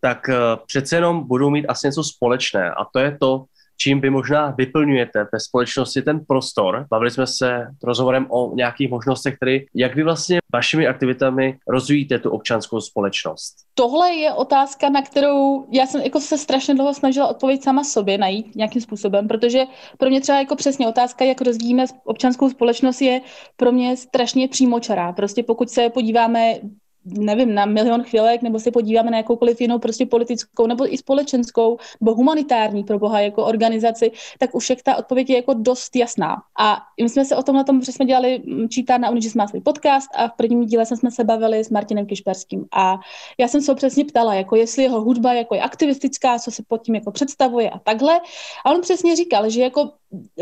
tak 0.00 0.28
eh, 0.28 0.34
přece 0.66 0.96
jenom 0.96 1.28
budou 1.28 1.50
mít 1.50 1.66
asi 1.66 1.86
něco 1.86 2.04
společné 2.04 2.70
a 2.70 2.84
to 2.92 2.98
je 2.98 3.18
to, 3.20 3.44
čím 3.76 4.00
vy 4.00 4.10
možná 4.10 4.50
vyplňujete 4.50 5.26
ve 5.32 5.40
společnosti 5.40 6.02
ten 6.02 6.20
prostor. 6.28 6.86
Bavili 6.90 7.10
jsme 7.10 7.26
se 7.26 7.66
rozhovorem 7.82 8.26
o 8.30 8.54
nějakých 8.54 8.90
možnostech, 8.90 9.36
které, 9.36 9.58
jak 9.74 9.94
vy 9.94 10.02
vlastně 10.02 10.38
vašimi 10.52 10.86
aktivitami 10.86 11.58
rozvíjíte 11.68 12.18
tu 12.18 12.30
občanskou 12.30 12.80
společnost. 12.80 13.54
Tohle 13.74 14.14
je 14.14 14.32
otázka, 14.32 14.88
na 14.88 15.02
kterou 15.02 15.66
já 15.72 15.86
jsem 15.86 16.00
jako 16.00 16.20
se 16.20 16.38
strašně 16.38 16.74
dlouho 16.74 16.94
snažila 16.94 17.28
odpovědět 17.28 17.62
sama 17.62 17.84
sobě 17.84 18.18
najít 18.18 18.56
nějakým 18.56 18.82
způsobem, 18.82 19.28
protože 19.28 19.64
pro 19.98 20.10
mě 20.10 20.20
třeba 20.20 20.38
jako 20.38 20.56
přesně 20.56 20.88
otázka, 20.88 21.24
jak 21.24 21.40
rozvíjíme 21.40 21.84
občanskou 22.04 22.50
společnost, 22.50 23.00
je 23.00 23.20
pro 23.56 23.72
mě 23.72 23.96
strašně 23.96 24.48
přímočará. 24.48 25.12
Prostě 25.12 25.42
pokud 25.42 25.70
se 25.70 25.90
podíváme 25.90 26.54
nevím, 27.04 27.54
na 27.54 27.66
milion 27.66 28.02
chvílek, 28.02 28.42
nebo 28.42 28.60
se 28.60 28.70
podíváme 28.70 29.10
na 29.10 29.16
jakoukoliv 29.16 29.60
jinou 29.60 29.78
prostě 29.78 30.06
politickou 30.06 30.66
nebo 30.66 30.94
i 30.94 30.98
společenskou 30.98 31.78
nebo 32.00 32.14
humanitární 32.14 32.84
pro 32.84 32.98
boha 32.98 33.20
jako 33.20 33.44
organizaci, 33.44 34.12
tak 34.38 34.54
už 34.54 34.72
ta 34.82 34.96
odpověď 34.96 35.30
je 35.30 35.36
jako 35.36 35.54
dost 35.54 35.96
jasná. 35.96 36.36
A 36.58 36.76
my 37.02 37.08
jsme 37.08 37.24
se 37.24 37.36
o 37.36 37.42
tom 37.42 37.56
na 37.56 37.64
tom, 37.64 37.82
že 37.82 37.92
jsme 37.92 38.04
dělali 38.04 38.42
čítá 38.68 38.98
na 38.98 39.10
Unijis 39.10 39.34
má 39.34 39.48
svůj 39.48 39.60
podcast 39.60 40.08
a 40.14 40.28
v 40.28 40.32
prvním 40.36 40.66
díle 40.66 40.86
jsme 40.86 41.10
se 41.10 41.24
bavili 41.24 41.64
s 41.64 41.70
Martinem 41.70 42.06
Kišperským 42.06 42.64
a 42.72 42.98
já 43.38 43.48
jsem 43.48 43.60
se 43.60 43.72
ho 43.72 43.76
přesně 43.76 44.04
ptala, 44.04 44.34
jako 44.34 44.56
jestli 44.56 44.82
jeho 44.82 45.00
hudba 45.00 45.32
jako 45.32 45.54
je 45.54 45.60
aktivistická, 45.60 46.38
co 46.38 46.50
se 46.50 46.62
pod 46.68 46.82
tím 46.82 46.94
jako 46.94 47.10
představuje 47.10 47.70
a 47.70 47.78
takhle. 47.78 48.20
A 48.64 48.70
on 48.70 48.80
přesně 48.80 49.16
říkal, 49.16 49.50
že 49.50 49.62
jako 49.62 49.90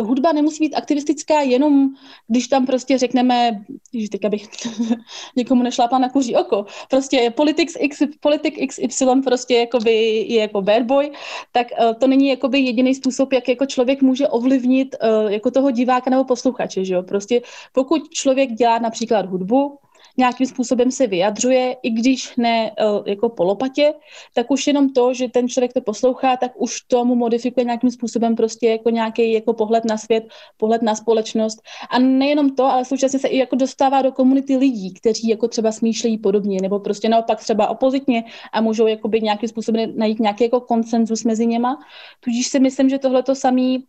hudba 0.00 0.32
nemusí 0.32 0.64
být 0.64 0.74
aktivistická 0.74 1.40
jenom, 1.40 1.88
když 2.28 2.48
tam 2.48 2.66
prostě 2.66 2.98
řekneme, 2.98 3.64
že 3.94 4.08
teď 4.10 4.26
bych 4.28 4.48
někomu 5.36 5.62
nešlápla 5.62 5.98
na 5.98 6.08
kuří 6.08 6.36
oko, 6.36 6.66
prostě 6.90 7.32
politics 7.36 7.76
X, 7.78 8.02
politik 8.20 8.66
XY 8.68 9.06
prostě 9.24 9.54
jakoby 9.54 9.92
je 10.28 10.40
jako 10.40 10.62
bad 10.62 10.82
boy, 10.82 11.10
tak 11.52 11.66
uh, 11.80 11.94
to 11.94 12.06
není 12.06 12.28
jakoby 12.28 12.60
jediný 12.60 12.94
způsob, 12.94 13.32
jak 13.32 13.48
jako 13.48 13.66
člověk 13.66 14.02
může 14.02 14.28
ovlivnit 14.28 14.96
uh, 15.02 15.32
jako 15.32 15.50
toho 15.50 15.70
diváka 15.70 16.10
nebo 16.10 16.24
posluchače, 16.24 16.84
že 16.84 16.94
jo? 16.94 17.02
Prostě 17.02 17.42
pokud 17.72 18.10
člověk 18.10 18.52
dělá 18.52 18.78
například 18.78 19.26
hudbu, 19.26 19.78
nějakým 20.18 20.46
způsobem 20.46 20.90
se 20.90 21.06
vyjadřuje, 21.06 21.76
i 21.82 21.90
když 21.90 22.36
ne 22.36 22.70
e, 22.70 22.72
jako 23.10 23.28
polopatě, 23.28 23.94
tak 24.34 24.50
už 24.50 24.66
jenom 24.66 24.92
to, 24.92 25.14
že 25.14 25.28
ten 25.28 25.48
člověk 25.48 25.72
to 25.72 25.80
poslouchá, 25.80 26.36
tak 26.36 26.52
už 26.56 26.80
tomu 26.80 27.14
modifikuje 27.14 27.64
nějakým 27.64 27.90
způsobem 27.90 28.36
prostě 28.36 28.68
jako 28.68 28.90
nějaký 28.90 29.32
jako 29.32 29.52
pohled 29.52 29.84
na 29.84 29.98
svět, 29.98 30.24
pohled 30.56 30.82
na 30.82 30.94
společnost. 30.94 31.62
A 31.90 31.98
nejenom 31.98 32.54
to, 32.54 32.64
ale 32.64 32.84
současně 32.84 33.18
se 33.18 33.28
i 33.28 33.38
jako 33.38 33.56
dostává 33.56 34.02
do 34.02 34.12
komunity 34.12 34.56
lidí, 34.56 34.94
kteří 34.94 35.28
jako 35.28 35.48
třeba 35.48 35.72
smýšlejí 35.72 36.18
podobně, 36.18 36.58
nebo 36.62 36.78
prostě 36.80 37.08
naopak 37.08 37.40
třeba 37.40 37.68
opozitně 37.68 38.24
a 38.52 38.60
můžou 38.60 38.86
jakoby 38.86 39.20
nějakým 39.20 39.48
způsobem 39.48 39.92
najít 39.96 40.20
nějaký 40.20 40.44
jako 40.44 40.60
konsenzus 40.60 41.24
mezi 41.24 41.46
něma. 41.46 41.78
Tudíž 42.20 42.46
si 42.46 42.60
myslím, 42.60 42.88
že 42.88 42.98
tohle 42.98 43.22
to 43.22 43.34
samý 43.34 43.84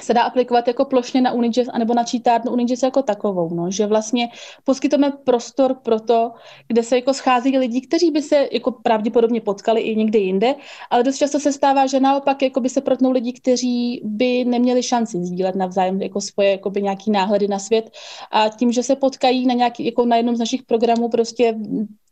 se 0.00 0.14
dá 0.14 0.22
aplikovat 0.22 0.68
jako 0.68 0.84
plošně 0.84 1.20
na 1.20 1.32
Unijazz 1.32 1.68
anebo 1.72 1.94
na 1.94 2.04
čítárnu 2.04 2.52
Unijazz 2.52 2.82
jako 2.82 3.02
takovou, 3.02 3.54
no, 3.54 3.70
že 3.70 3.86
vlastně 3.86 4.28
poskytujeme 4.64 5.12
prostor 5.24 5.74
pro 5.74 6.00
to, 6.00 6.32
kde 6.68 6.82
se 6.82 6.96
jako 6.96 7.14
schází 7.14 7.58
lidi, 7.58 7.80
kteří 7.80 8.10
by 8.10 8.22
se 8.22 8.48
jako 8.52 8.72
pravděpodobně 8.72 9.40
potkali 9.40 9.80
i 9.80 9.96
někde 9.96 10.18
jinde, 10.18 10.54
ale 10.90 11.02
dost 11.02 11.16
často 11.16 11.40
se 11.40 11.52
stává, 11.52 11.86
že 11.86 12.00
naopak 12.00 12.42
jako 12.42 12.60
by 12.60 12.68
se 12.68 12.80
protnou 12.80 13.10
lidi, 13.10 13.32
kteří 13.32 14.02
by 14.04 14.44
neměli 14.44 14.82
šanci 14.82 15.24
sdílet 15.24 15.54
navzájem 15.54 16.02
jako 16.02 16.20
svoje 16.20 16.50
jako 16.50 16.70
by 16.70 16.82
nějaký 16.82 17.10
náhledy 17.10 17.48
na 17.48 17.58
svět 17.58 17.90
a 18.30 18.48
tím, 18.48 18.72
že 18.72 18.82
se 18.82 18.96
potkají 18.96 19.46
na, 19.46 19.54
nějaký, 19.54 19.84
jako 19.84 20.06
na 20.06 20.16
jednom 20.16 20.36
z 20.36 20.38
našich 20.38 20.62
programů, 20.62 21.08
prostě 21.08 21.54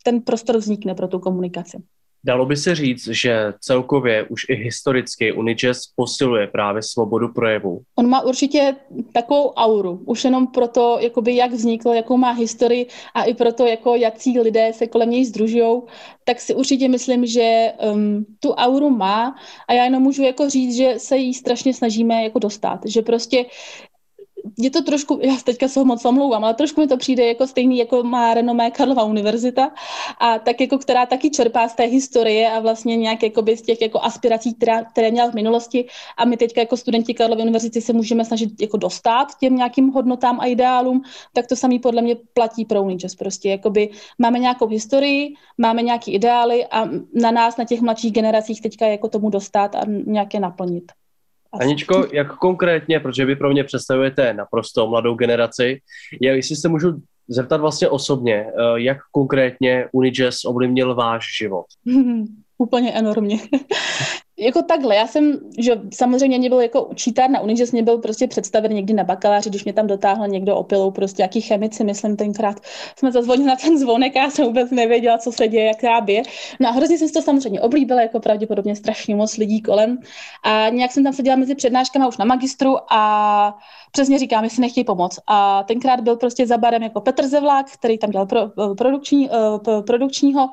ten 0.04 0.22
prostor 0.22 0.56
vznikne 0.56 0.94
pro 0.94 1.08
tu 1.08 1.18
komunikaci. 1.18 1.82
Dalo 2.24 2.46
by 2.46 2.56
se 2.56 2.74
říct, 2.74 3.08
že 3.08 3.52
celkově 3.60 4.26
už 4.28 4.46
i 4.48 4.54
historicky 4.54 5.32
Unijazz 5.32 5.86
posiluje 5.96 6.46
právě 6.46 6.82
svobodu 6.82 7.28
projevu. 7.28 7.82
On 7.96 8.08
má 8.08 8.20
určitě 8.20 8.76
takovou 9.12 9.52
auru, 9.52 10.02
už 10.06 10.24
jenom 10.24 10.46
proto, 10.46 10.98
jakoby 11.00 11.36
jak 11.36 11.50
vznikl, 11.50 11.88
jakou 11.88 12.16
má 12.16 12.30
historii 12.30 12.86
a 13.14 13.22
i 13.22 13.34
proto, 13.34 13.66
jako 13.66 13.94
jakcí 13.94 14.40
lidé 14.40 14.72
se 14.74 14.86
kolem 14.86 15.10
něj 15.10 15.24
združují, 15.24 15.82
tak 16.24 16.40
si 16.40 16.54
určitě 16.54 16.88
myslím, 16.88 17.26
že 17.26 17.72
um, 17.92 18.26
tu 18.40 18.52
auru 18.52 18.90
má 18.90 19.34
a 19.68 19.72
já 19.72 19.84
jenom 19.84 20.02
můžu 20.02 20.22
jako 20.22 20.50
říct, 20.50 20.76
že 20.76 20.94
se 20.96 21.16
jí 21.16 21.34
strašně 21.34 21.74
snažíme 21.74 22.24
jako 22.24 22.38
dostat, 22.38 22.80
že 22.86 23.02
prostě 23.02 23.44
je 24.58 24.70
to 24.70 24.82
trošku, 24.82 25.18
já 25.22 25.36
teďka 25.44 25.68
se 25.68 25.80
ho 25.80 25.86
moc 25.86 26.04
omlouvám, 26.04 26.44
ale 26.44 26.54
trošku 26.54 26.80
mi 26.80 26.86
to 26.86 26.96
přijde 26.96 27.26
jako 27.26 27.46
stejný, 27.46 27.78
jako 27.78 28.02
má 28.02 28.34
renomé 28.34 28.70
Karlova 28.70 29.04
univerzita 29.04 29.70
a 30.20 30.38
tak 30.38 30.60
jako, 30.60 30.78
která 30.78 31.06
taky 31.06 31.30
čerpá 31.30 31.68
z 31.68 31.74
té 31.74 31.84
historie 31.84 32.50
a 32.50 32.60
vlastně 32.60 32.96
nějak 32.96 33.22
jakoby 33.22 33.56
z 33.56 33.62
těch 33.62 33.80
jako 33.80 34.00
aspirací, 34.00 34.54
která, 34.54 34.84
které 34.84 35.10
měla 35.10 35.30
v 35.30 35.34
minulosti 35.34 35.86
a 36.16 36.24
my 36.24 36.36
teďka 36.36 36.60
jako 36.60 36.76
studenti 36.76 37.14
Karlovy 37.14 37.42
univerzity 37.42 37.80
se 37.80 37.92
můžeme 37.92 38.24
snažit 38.24 38.60
jako 38.60 38.76
dostat 38.76 39.28
těm 39.40 39.56
nějakým 39.56 39.88
hodnotám 39.88 40.40
a 40.40 40.46
ideálům, 40.46 41.02
tak 41.32 41.46
to 41.46 41.56
samý 41.56 41.78
podle 41.78 42.02
mě 42.02 42.16
platí 42.34 42.64
pro 42.64 42.82
Uničas. 42.82 43.14
Prostě 43.14 43.48
jakoby 43.48 43.90
máme 44.18 44.38
nějakou 44.38 44.66
historii, 44.66 45.34
máme 45.58 45.82
nějaký 45.82 46.12
ideály 46.12 46.66
a 46.66 46.88
na 47.14 47.30
nás, 47.30 47.56
na 47.56 47.64
těch 47.64 47.80
mladších 47.80 48.12
generacích 48.12 48.62
teďka 48.62 48.86
jako 48.86 49.08
tomu 49.08 49.30
dostat 49.30 49.74
a 49.74 49.84
nějaké 49.86 50.40
naplnit. 50.40 50.99
Aničko, 51.60 52.06
jak 52.12 52.36
konkrétně, 52.36 53.00
protože 53.00 53.24
vy 53.24 53.36
pro 53.36 53.50
mě 53.50 53.64
představujete 53.64 54.34
naprosto 54.34 54.86
mladou 54.86 55.14
generaci, 55.14 55.80
jak, 56.22 56.36
jestli 56.36 56.56
se 56.56 56.68
můžu 56.68 57.02
zeptat 57.28 57.60
vlastně 57.60 57.88
osobně, 57.88 58.34
eh, 58.34 58.52
jak 58.74 58.98
konkrétně 59.12 59.88
Unijazz 59.92 60.44
ovlivnil 60.44 60.94
váš 60.94 61.24
život? 61.38 61.66
Úplně 62.60 62.92
enormně 62.92 63.38
jako 64.40 64.62
takhle, 64.62 64.96
já 64.96 65.06
jsem, 65.06 65.38
že 65.58 65.80
samozřejmě 65.94 66.38
mě 66.38 66.48
byl 66.48 66.60
jako 66.60 66.84
učítár 66.84 67.30
na 67.30 67.40
Uni, 67.40 67.56
že 67.56 67.64
mě 67.72 67.82
byl 67.82 67.98
prostě 67.98 68.26
představen 68.26 68.72
někdy 68.72 68.94
na 68.94 69.04
bakaláři, 69.04 69.50
když 69.50 69.64
mě 69.64 69.72
tam 69.72 69.86
dotáhl 69.86 70.28
někdo 70.28 70.56
opilou, 70.56 70.90
prostě 70.90 71.22
jaký 71.22 71.40
chemici, 71.40 71.84
myslím 71.84 72.16
tenkrát, 72.16 72.60
jsme 72.96 73.12
zazvonili 73.12 73.48
na 73.48 73.56
ten 73.56 73.78
zvonek 73.78 74.16
a 74.16 74.22
já 74.22 74.30
jsem 74.30 74.44
vůbec 74.46 74.70
nevěděla, 74.70 75.18
co 75.18 75.32
se 75.32 75.48
děje, 75.48 75.64
jaká 75.64 76.00
bě. 76.00 76.22
No 76.60 76.68
a 76.68 76.72
hrozně 76.72 76.98
jsem 76.98 77.08
si 77.08 77.14
to 77.14 77.22
samozřejmě 77.22 77.60
oblíbila, 77.60 78.02
jako 78.02 78.20
pravděpodobně 78.20 78.76
strašně 78.76 79.16
moc 79.16 79.36
lidí 79.36 79.62
kolem. 79.62 79.98
A 80.44 80.68
nějak 80.68 80.92
jsem 80.92 81.04
tam 81.04 81.12
seděla 81.12 81.36
mezi 81.36 81.54
přednáškami 81.54 82.08
už 82.08 82.18
na 82.18 82.24
magistru 82.24 82.76
a 82.90 83.58
přesně 83.92 84.18
říkám, 84.18 84.44
jestli 84.44 84.60
nechtějí 84.60 84.84
pomoct. 84.84 85.18
A 85.26 85.62
tenkrát 85.62 86.00
byl 86.00 86.16
prostě 86.16 86.46
za 86.46 86.58
barem 86.58 86.82
jako 86.82 87.00
Petr 87.00 87.26
Zevlák, 87.26 87.70
který 87.70 87.98
tam 87.98 88.10
dělal 88.10 88.26
pro, 88.26 88.40
produkční, 88.76 89.30
uh, 89.30 89.84
produkčního 89.84 90.48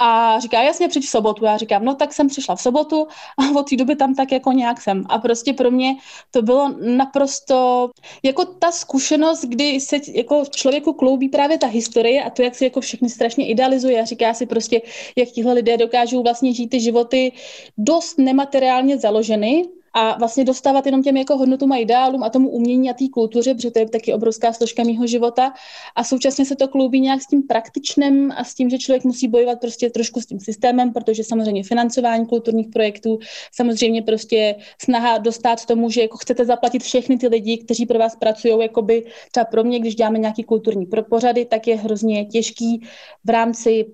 a 0.00 0.38
říká, 0.40 0.62
jasně, 0.62 0.88
přijď 0.88 1.04
v 1.04 1.08
sobotu. 1.08 1.44
Já 1.44 1.56
říkám, 1.56 1.84
no 1.84 1.94
tak 1.94 2.12
jsem 2.12 2.28
přišla 2.28 2.56
v 2.56 2.62
sobotu 2.62 3.06
a 3.38 3.58
od 3.58 3.70
té 3.70 3.76
doby 3.76 3.96
tam 3.96 4.14
tak 4.14 4.32
jako 4.32 4.52
nějak 4.52 4.80
jsem. 4.80 5.04
A 5.08 5.18
prostě 5.18 5.52
pro 5.52 5.70
mě 5.70 5.96
to 6.30 6.42
bylo 6.42 6.74
naprosto 6.80 7.90
jako 8.22 8.44
ta 8.44 8.72
zkušenost, 8.72 9.44
kdy 9.44 9.80
se 9.80 9.96
jako 10.12 10.44
člověku 10.50 10.92
kloubí 10.92 11.28
právě 11.28 11.58
ta 11.58 11.66
historie 11.66 12.24
a 12.24 12.30
to, 12.30 12.42
jak 12.42 12.54
si 12.54 12.64
jako 12.64 12.80
všechny 12.80 13.10
strašně 13.10 13.48
idealizuje 13.48 14.02
a 14.02 14.04
říká 14.04 14.34
si 14.34 14.46
prostě, 14.46 14.82
jak 15.16 15.28
tihle 15.28 15.52
lidé 15.52 15.76
dokážou 15.76 16.22
vlastně 16.22 16.52
žít 16.52 16.68
ty 16.68 16.80
životy 16.80 17.32
dost 17.78 18.18
nemateriálně 18.18 18.98
založeny, 18.98 19.64
a 19.94 20.18
vlastně 20.18 20.44
dostávat 20.44 20.86
jenom 20.86 21.02
těm 21.02 21.16
jako 21.16 21.36
hodnotům 21.36 21.72
a 21.72 21.76
ideálům 21.76 22.22
a 22.22 22.30
tomu 22.30 22.50
umění 22.50 22.90
a 22.90 22.94
té 22.94 23.04
kultuře, 23.12 23.54
protože 23.54 23.70
to 23.70 23.78
je 23.78 23.88
taky 23.88 24.14
obrovská 24.14 24.52
složka 24.52 24.82
mého 24.84 25.06
života. 25.06 25.52
A 25.96 26.04
současně 26.04 26.44
se 26.44 26.56
to 26.56 26.68
kloubí 26.68 27.00
nějak 27.00 27.22
s 27.22 27.26
tím 27.26 27.42
praktičným 27.42 28.32
a 28.36 28.44
s 28.44 28.54
tím, 28.54 28.70
že 28.70 28.78
člověk 28.78 29.04
musí 29.04 29.28
bojovat 29.28 29.60
prostě 29.60 29.90
trošku 29.90 30.20
s 30.20 30.26
tím 30.26 30.40
systémem, 30.40 30.92
protože 30.92 31.24
samozřejmě 31.24 31.62
financování 31.62 32.26
kulturních 32.26 32.68
projektů, 32.68 33.18
samozřejmě 33.52 34.02
prostě 34.02 34.56
snaha 34.82 35.18
dostat 35.18 35.66
tomu, 35.66 35.90
že 35.90 36.02
jako 36.02 36.16
chcete 36.16 36.44
zaplatit 36.44 36.82
všechny 36.82 37.18
ty 37.18 37.28
lidi, 37.28 37.58
kteří 37.58 37.86
pro 37.86 37.98
vás 37.98 38.16
pracují, 38.16 38.54
jakoby 38.60 39.06
třeba 39.30 39.44
pro 39.44 39.64
mě, 39.64 39.78
když 39.78 39.94
děláme 39.94 40.18
nějaký 40.18 40.44
kulturní 40.44 40.86
pořady, 41.08 41.44
tak 41.44 41.66
je 41.66 41.76
hrozně 41.76 42.24
těžký 42.24 42.86
v 43.24 43.30
rámci 43.30 43.86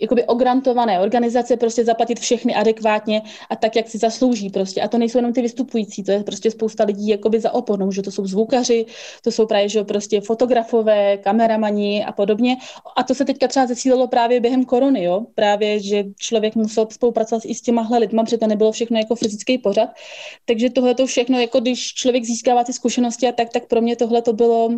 jakoby 0.00 0.24
ograntované 0.24 1.00
organizace 1.00 1.56
prostě 1.56 1.84
zaplatit 1.84 2.20
všechny 2.20 2.54
adekvátně 2.54 3.22
a 3.50 3.56
tak, 3.56 3.76
jak 3.76 3.88
si 3.88 3.98
zaslouží 3.98 4.50
prostě. 4.50 4.82
A 4.82 4.88
to 4.88 4.98
nejsou 4.98 5.18
jenom 5.18 5.32
ty 5.32 5.42
vystupující, 5.42 6.04
to 6.04 6.12
je 6.12 6.24
prostě 6.24 6.50
spousta 6.50 6.84
lidí 6.84 7.08
jakoby 7.08 7.40
za 7.40 7.54
oponou, 7.54 7.90
že 7.92 8.02
to 8.02 8.10
jsou 8.10 8.26
zvukaři, 8.26 8.86
to 9.22 9.32
jsou 9.32 9.46
právě, 9.46 9.68
že 9.68 9.84
prostě 9.84 10.20
fotografové, 10.20 11.16
kameramani 11.16 12.04
a 12.04 12.12
podobně. 12.12 12.56
A 12.96 13.02
to 13.02 13.14
se 13.14 13.24
teďka 13.24 13.48
třeba 13.48 13.66
zesílilo 13.66 14.08
právě 14.08 14.40
během 14.40 14.64
korony, 14.64 15.04
jo? 15.04 15.26
Právě, 15.34 15.80
že 15.80 16.04
člověk 16.18 16.54
musel 16.54 16.86
spolupracovat 16.90 17.42
i 17.46 17.54
s 17.54 17.62
těma 17.62 17.88
lidma, 17.98 18.24
protože 18.24 18.38
to 18.38 18.46
nebylo 18.46 18.72
všechno 18.72 18.98
jako 18.98 19.14
fyzický 19.14 19.58
pořad. 19.58 19.88
Takže 20.44 20.70
tohle 20.70 20.94
to 20.94 21.06
všechno, 21.06 21.40
jako 21.40 21.60
když 21.60 21.94
člověk 21.94 22.24
získává 22.24 22.64
ty 22.64 22.72
zkušenosti 22.72 23.28
a 23.28 23.32
tak, 23.32 23.48
tak 23.48 23.66
pro 23.66 23.80
mě 23.80 23.96
tohle 23.96 24.22
to 24.22 24.32
bylo 24.32 24.70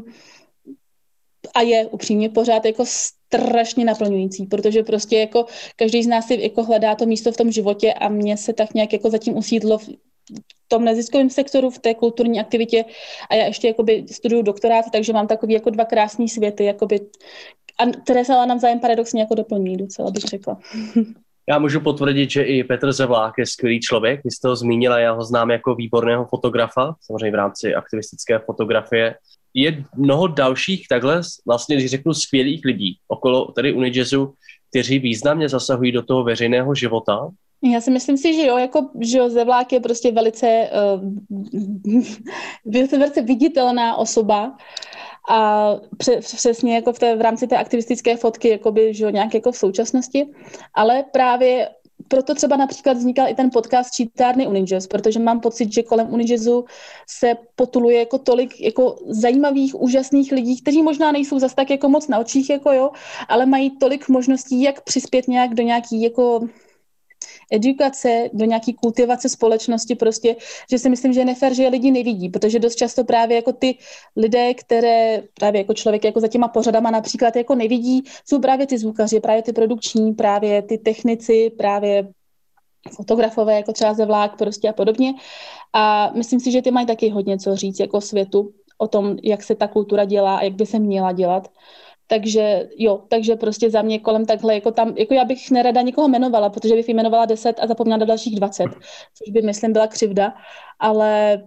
a 1.55 1.63
je 1.63 1.87
upřímně 1.87 2.29
pořád 2.29 2.65
jako 2.65 2.85
strašně 2.87 3.85
naplňující, 3.85 4.47
protože 4.47 4.83
prostě 4.83 5.19
jako 5.19 5.47
každý 5.77 6.03
z 6.03 6.07
nás 6.07 6.27
si 6.27 6.43
jako 6.43 6.63
hledá 6.63 6.95
to 6.95 7.07
místo 7.07 7.33
v 7.33 7.37
tom 7.37 7.53
životě 7.53 7.93
a 7.93 8.09
mě 8.09 8.37
se 8.37 8.53
tak 8.53 8.75
nějak 8.75 8.93
jako 8.93 9.11
zatím 9.11 9.37
usídlo 9.37 9.79
v 9.79 9.89
tom 10.69 10.85
neziskovém 10.85 11.31
sektoru, 11.31 11.71
v 11.71 11.79
té 11.79 11.95
kulturní 11.95 12.41
aktivitě 12.41 12.85
a 13.31 13.35
já 13.35 13.45
ještě 13.45 13.69
jakoby 13.69 14.05
studuju 14.11 14.43
doktorát, 14.43 14.85
takže 14.93 15.13
mám 15.13 15.27
takový 15.27 15.55
jako 15.55 15.71
dva 15.71 15.85
krásné 15.85 16.29
světy, 16.29 16.65
jakoby, 16.65 17.01
a 17.79 17.87
které 18.05 18.25
se 18.25 18.35
ale 18.35 18.47
navzájem 18.47 18.81
paradoxně 18.81 19.21
jako 19.21 19.35
doplňují 19.35 19.77
docela, 19.77 20.11
bych 20.11 20.25
řekla. 20.25 20.59
Já 21.49 21.59
můžu 21.59 21.81
potvrdit, 21.81 22.31
že 22.31 22.43
i 22.43 22.65
Petr 22.65 22.93
Zevlák 22.93 23.33
je 23.39 23.47
skvělý 23.47 23.81
člověk. 23.81 24.21
Vy 24.25 24.31
jste 24.31 24.49
ho 24.49 24.57
zmínila, 24.57 24.99
já 24.99 25.13
ho 25.13 25.25
znám 25.25 25.51
jako 25.51 25.75
výborného 25.75 26.27
fotografa, 26.27 26.95
samozřejmě 27.01 27.31
v 27.31 27.35
rámci 27.35 27.75
aktivistické 27.75 28.39
fotografie 28.39 29.15
je 29.57 29.85
mnoho 29.97 30.27
dalších 30.27 30.89
takhle, 30.89 31.21
vlastně 31.47 31.77
když 31.77 31.91
řeknu 31.91 32.15
skvělých 32.15 32.65
lidí 32.65 32.99
okolo 33.09 33.53
tady 33.53 33.73
Unijazzu, 33.73 34.35
kteří 34.71 34.99
významně 34.99 35.49
zasahují 35.49 35.93
do 35.93 36.03
toho 36.03 36.25
veřejného 36.25 36.75
života. 36.75 37.29
Já 37.73 37.81
si 37.81 37.91
myslím 37.91 38.17
si, 38.17 38.35
že 38.35 38.47
jo, 38.47 38.59
jako, 38.59 38.91
že 39.01 39.19
jo, 39.19 39.29
Zevlák 39.29 39.73
je 39.73 39.81
prostě 39.81 40.13
velice, 40.13 40.71
uh, 41.85 42.99
velice 42.99 43.23
viditelná 43.23 43.97
osoba 43.97 44.57
a 45.29 45.71
přesně 46.21 46.75
jako 46.75 46.93
v, 46.93 46.99
té, 46.99 47.17
v 47.17 47.21
rámci 47.21 47.47
té 47.47 47.57
aktivistické 47.57 48.17
fotky, 48.17 48.49
jakoby, 48.49 48.95
že 48.95 49.05
jo, 49.05 49.11
nějak 49.11 49.35
jako 49.35 49.53
v 49.53 49.57
současnosti, 49.57 50.27
ale 50.75 51.05
právě 51.13 51.69
proto 52.09 52.35
třeba 52.35 52.57
například 52.57 52.97
vznikal 52.97 53.29
i 53.29 53.35
ten 53.35 53.51
podcast 53.51 53.95
Čítárny 53.95 54.47
Unijazz, 54.47 54.87
protože 54.87 55.19
mám 55.19 55.41
pocit, 55.41 55.73
že 55.73 55.83
kolem 55.83 56.15
Unijazzu 56.15 56.65
se 57.09 57.37
potuluje 57.57 57.99
jako 57.99 58.19
tolik 58.19 58.61
jako 58.61 58.99
zajímavých, 59.09 59.81
úžasných 59.81 60.33
lidí, 60.33 60.61
kteří 60.61 60.83
možná 60.83 61.13
nejsou 61.13 61.39
zas 61.39 61.55
tak 61.55 61.71
jako 61.71 61.89
moc 61.89 62.09
na 62.09 62.19
očích, 62.19 62.51
jako 62.51 62.73
jo, 62.73 62.91
ale 63.29 63.47
mají 63.47 63.71
tolik 63.71 64.09
možností, 64.09 64.63
jak 64.63 64.81
přispět 64.81 65.29
nějak 65.29 65.55
do 65.55 65.63
nějaký 65.63 66.03
jako 66.03 66.49
edukace, 67.53 68.31
do 68.33 68.45
nějaký 68.45 68.75
kultivace 68.75 69.29
společnosti 69.29 69.95
prostě, 69.95 70.37
že 70.71 70.79
si 70.79 70.91
myslím, 70.91 71.13
že 71.13 71.21
je 71.21 71.25
nefér, 71.25 71.55
že 71.55 71.63
je 71.63 71.69
lidi 71.69 71.91
nevidí, 71.91 72.29
protože 72.29 72.59
dost 72.59 72.75
často 72.75 73.05
právě 73.05 73.37
jako 73.37 73.53
ty 73.53 73.79
lidé, 74.17 74.55
které 74.55 75.23
právě 75.35 75.61
jako 75.61 75.75
člověk 75.75 76.05
jako 76.05 76.21
za 76.21 76.29
těma 76.29 76.49
pořadama 76.49 76.91
například 76.91 77.37
jako 77.37 77.55
nevidí, 77.55 78.03
jsou 78.29 78.39
právě 78.39 78.67
ty 78.67 78.79
zvukaři, 78.79 79.21
právě 79.21 79.43
ty 79.43 79.53
produkční, 79.53 80.15
právě 80.15 80.63
ty 80.63 80.79
technici, 80.79 81.51
právě 81.59 82.09
fotografové, 82.91 83.55
jako 83.55 83.73
třeba 83.73 83.95
ze 83.95 84.07
vlák 84.07 84.39
prostě 84.39 84.69
a 84.69 84.73
podobně. 84.73 85.15
A 85.73 86.13
myslím 86.15 86.41
si, 86.41 86.53
že 86.53 86.63
ty 86.63 86.71
mají 86.71 86.87
taky 86.87 87.09
hodně 87.09 87.39
co 87.39 87.57
říct 87.57 87.81
jako 87.81 88.01
světu 88.01 88.53
o 88.79 88.89
tom, 88.89 89.17
jak 89.23 89.43
se 89.43 89.55
ta 89.55 89.69
kultura 89.69 90.05
dělá 90.05 90.37
a 90.37 90.43
jak 90.43 90.55
by 90.55 90.67
se 90.67 90.79
měla 90.79 91.13
dělat. 91.13 91.49
Takže 92.07 92.69
jo, 92.79 93.03
takže 93.09 93.37
prostě 93.37 93.71
za 93.71 93.83
mě 93.83 93.99
kolem 93.99 94.27
takhle, 94.27 94.55
jako 94.55 94.71
tam, 94.71 94.95
jako 94.97 95.15
já 95.15 95.25
bych 95.25 95.51
nerada 95.51 95.83
nikoho 95.83 96.09
jmenovala, 96.09 96.51
protože 96.51 96.75
bych 96.75 96.89
jmenovala 96.89 97.25
10 97.25 97.61
a 97.63 97.67
zapomněla 97.67 97.99
do 97.99 98.07
dalších 98.07 98.37
20, 98.37 98.65
což 99.15 99.33
by, 99.33 99.43
myslím, 99.43 99.73
byla 99.73 99.87
křivda, 99.87 100.35
ale 100.79 101.43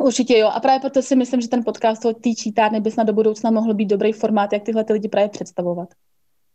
určitě 0.00 0.38
jo. 0.38 0.48
A 0.48 0.60
právě 0.60 0.80
proto 0.80 1.02
si 1.02 1.16
myslím, 1.16 1.40
že 1.40 1.48
ten 1.48 1.64
podcast 1.64 2.04
o 2.04 2.12
té 2.12 2.34
čítárny 2.34 2.80
by 2.80 2.90
snad 2.90 3.04
do 3.04 3.12
budoucna 3.12 3.50
mohl 3.50 3.74
být 3.74 3.86
dobrý 3.86 4.12
formát, 4.12 4.52
jak 4.52 4.62
tyhle 4.62 4.84
ty 4.84 4.92
lidi 4.92 5.08
právě 5.08 5.28
představovat. 5.28 5.88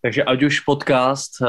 Takže 0.02 0.24
ať 0.24 0.44
už 0.44 0.60
podcast 0.60 1.32
uh, 1.42 1.48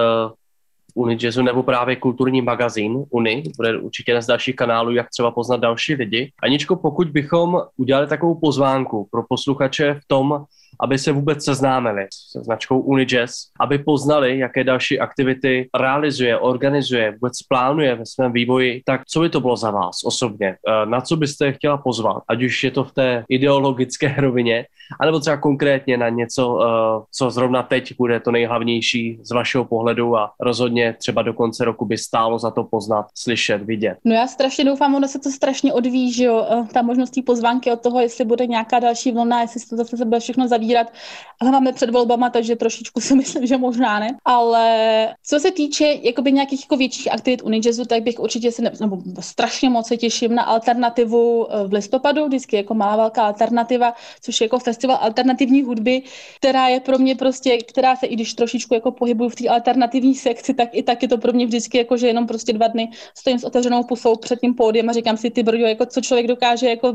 Unijazzu 0.95 1.43
nebo 1.43 1.63
právě 1.63 1.97
kulturní 1.97 2.43
magazín 2.43 3.05
Uni, 3.11 3.43
bude 3.57 3.79
určitě 3.79 4.23
z 4.23 4.27
dalších 4.27 4.57
kanálů, 4.57 4.91
jak 4.91 5.11
třeba 5.11 5.31
poznat 5.31 5.61
další 5.61 5.95
lidi. 5.95 6.33
Aničko, 6.43 6.77
pokud 6.77 7.09
bychom 7.09 7.61
udělali 7.77 8.07
takovou 8.07 8.35
pozvánku 8.35 9.09
pro 9.11 9.23
posluchače 9.29 9.95
v 9.95 10.07
tom, 10.07 10.45
aby 10.85 10.99
se 10.99 11.13
vůbec 11.13 11.45
seznámili 11.45 12.07
se 12.11 12.41
značkou 12.43 12.81
Unijazz, 12.81 13.35
aby 13.61 13.79
poznali, 13.79 14.39
jaké 14.39 14.65
další 14.65 15.01
aktivity 15.01 15.69
realizuje, 15.79 16.39
organizuje, 16.39 17.11
vůbec 17.11 17.43
plánuje 17.43 17.95
ve 17.95 18.07
svém 18.07 18.33
vývoji, 18.33 18.83
tak 18.85 19.01
co 19.09 19.21
by 19.21 19.29
to 19.29 19.41
bylo 19.41 19.57
za 19.57 19.71
vás 19.71 20.05
osobně? 20.05 20.57
Eh, 20.69 20.87
na 20.87 21.01
co 21.01 21.17
byste 21.17 21.53
chtěla 21.53 21.77
pozvat? 21.77 22.23
Ať 22.29 22.43
už 22.43 22.65
je 22.65 22.71
to 22.71 22.85
v 22.85 22.93
té 22.93 23.25
ideologické 23.29 24.15
rovině, 24.19 24.67
anebo 25.01 25.21
třeba 25.21 25.37
konkrétně 25.37 25.97
na 25.97 26.09
něco, 26.09 26.61
eh, 26.63 27.05
co 27.13 27.31
zrovna 27.31 27.63
teď 27.63 27.95
bude 27.99 28.21
to 28.21 28.31
nejhlavnější 28.31 29.19
z 29.23 29.31
vašeho 29.31 29.65
pohledu 29.65 30.17
a 30.17 30.33
rozhodně 30.41 30.95
třeba 30.99 31.23
do 31.23 31.33
konce 31.33 31.65
roku 31.65 31.85
by 31.85 31.99
stálo 31.99 32.39
za 32.39 32.51
to 32.51 32.65
poznat, 32.65 33.07
slyšet, 33.15 33.63
vidět. 33.63 33.99
No 34.05 34.15
já 34.15 34.27
strašně 34.27 34.65
doufám, 34.65 34.95
ono 34.95 35.09
se 35.09 35.19
to 35.19 35.31
strašně 35.31 35.73
odvíjí, 35.73 36.13
že 36.13 36.25
jo, 36.25 36.47
eh, 36.51 36.69
ta 36.73 36.83
možnost 36.83 37.15
pozvánky 37.27 37.73
od 37.73 37.81
toho, 37.81 38.01
jestli 38.01 38.25
bude 38.25 38.47
nějaká 38.47 38.79
další 38.79 39.13
vlna, 39.13 39.41
jestli 39.41 39.61
se 39.61 39.69
to 39.69 39.77
zase 39.77 39.97
se 39.97 40.05
bude 40.05 40.21
všechno 40.21 40.49
zavírat, 40.75 40.93
ale 41.41 41.51
máme 41.51 41.73
před 41.73 41.91
volbama, 41.91 42.31
takže 42.31 42.57
trošičku 42.57 43.01
si 43.01 43.15
myslím, 43.23 43.47
že 43.47 43.59
možná 43.59 43.99
ne. 43.99 44.17
Ale 44.25 45.15
co 45.27 45.41
se 45.41 45.51
týče 45.51 45.99
jakoby 46.03 46.33
nějakých 46.33 46.61
jako 46.61 46.77
větších 46.77 47.13
aktivit 47.13 47.43
Unijazzu, 47.43 47.85
tak 47.85 48.03
bych 48.03 48.19
určitě 48.19 48.53
se, 48.53 48.63
ne, 48.63 48.73
nebo 48.81 48.99
strašně 49.21 49.71
moc 49.71 49.89
se 49.89 49.97
těším 49.97 50.35
na 50.35 50.43
alternativu 50.43 51.47
eh, 51.51 51.69
v 51.69 51.73
listopadu, 51.73 52.27
vždycky 52.27 52.57
jako 52.57 52.75
malá 52.75 52.97
velká 52.97 53.27
alternativa, 53.27 53.95
což 54.23 54.41
je 54.41 54.45
jako 54.45 54.59
festival 54.59 54.99
alternativní 55.01 55.63
hudby, 55.63 56.03
která 56.37 56.69
je 56.69 56.81
pro 56.81 56.99
mě 56.99 57.15
prostě, 57.15 57.59
která 57.59 57.97
se 57.97 58.07
i 58.07 58.15
když 58.15 58.35
trošičku 58.35 58.75
jako 58.75 58.93
pohybuju 58.93 59.31
v 59.31 59.35
té 59.35 59.49
alternativní 59.49 60.15
sekci, 60.15 60.55
tak 60.55 60.69
i 60.73 60.83
tak 60.83 61.03
je 61.03 61.09
to 61.09 61.19
pro 61.19 61.33
mě 61.33 61.47
vždycky 61.47 61.79
jako, 61.79 61.97
že 61.97 62.07
jenom 62.07 62.27
prostě 62.27 62.53
dva 62.53 62.67
dny 62.69 62.91
stojím 63.19 63.39
s 63.39 63.45
otevřenou 63.45 63.85
pusou 63.85 64.17
před 64.17 64.41
tím 64.41 64.55
pódiem 64.55 64.89
a 64.89 64.93
říkám 64.93 65.17
si, 65.17 65.31
ty 65.31 65.43
brďo, 65.43 65.67
jako 65.67 65.87
co 65.87 66.01
člověk 66.01 66.27
dokáže 66.27 66.69
jako 66.69 66.95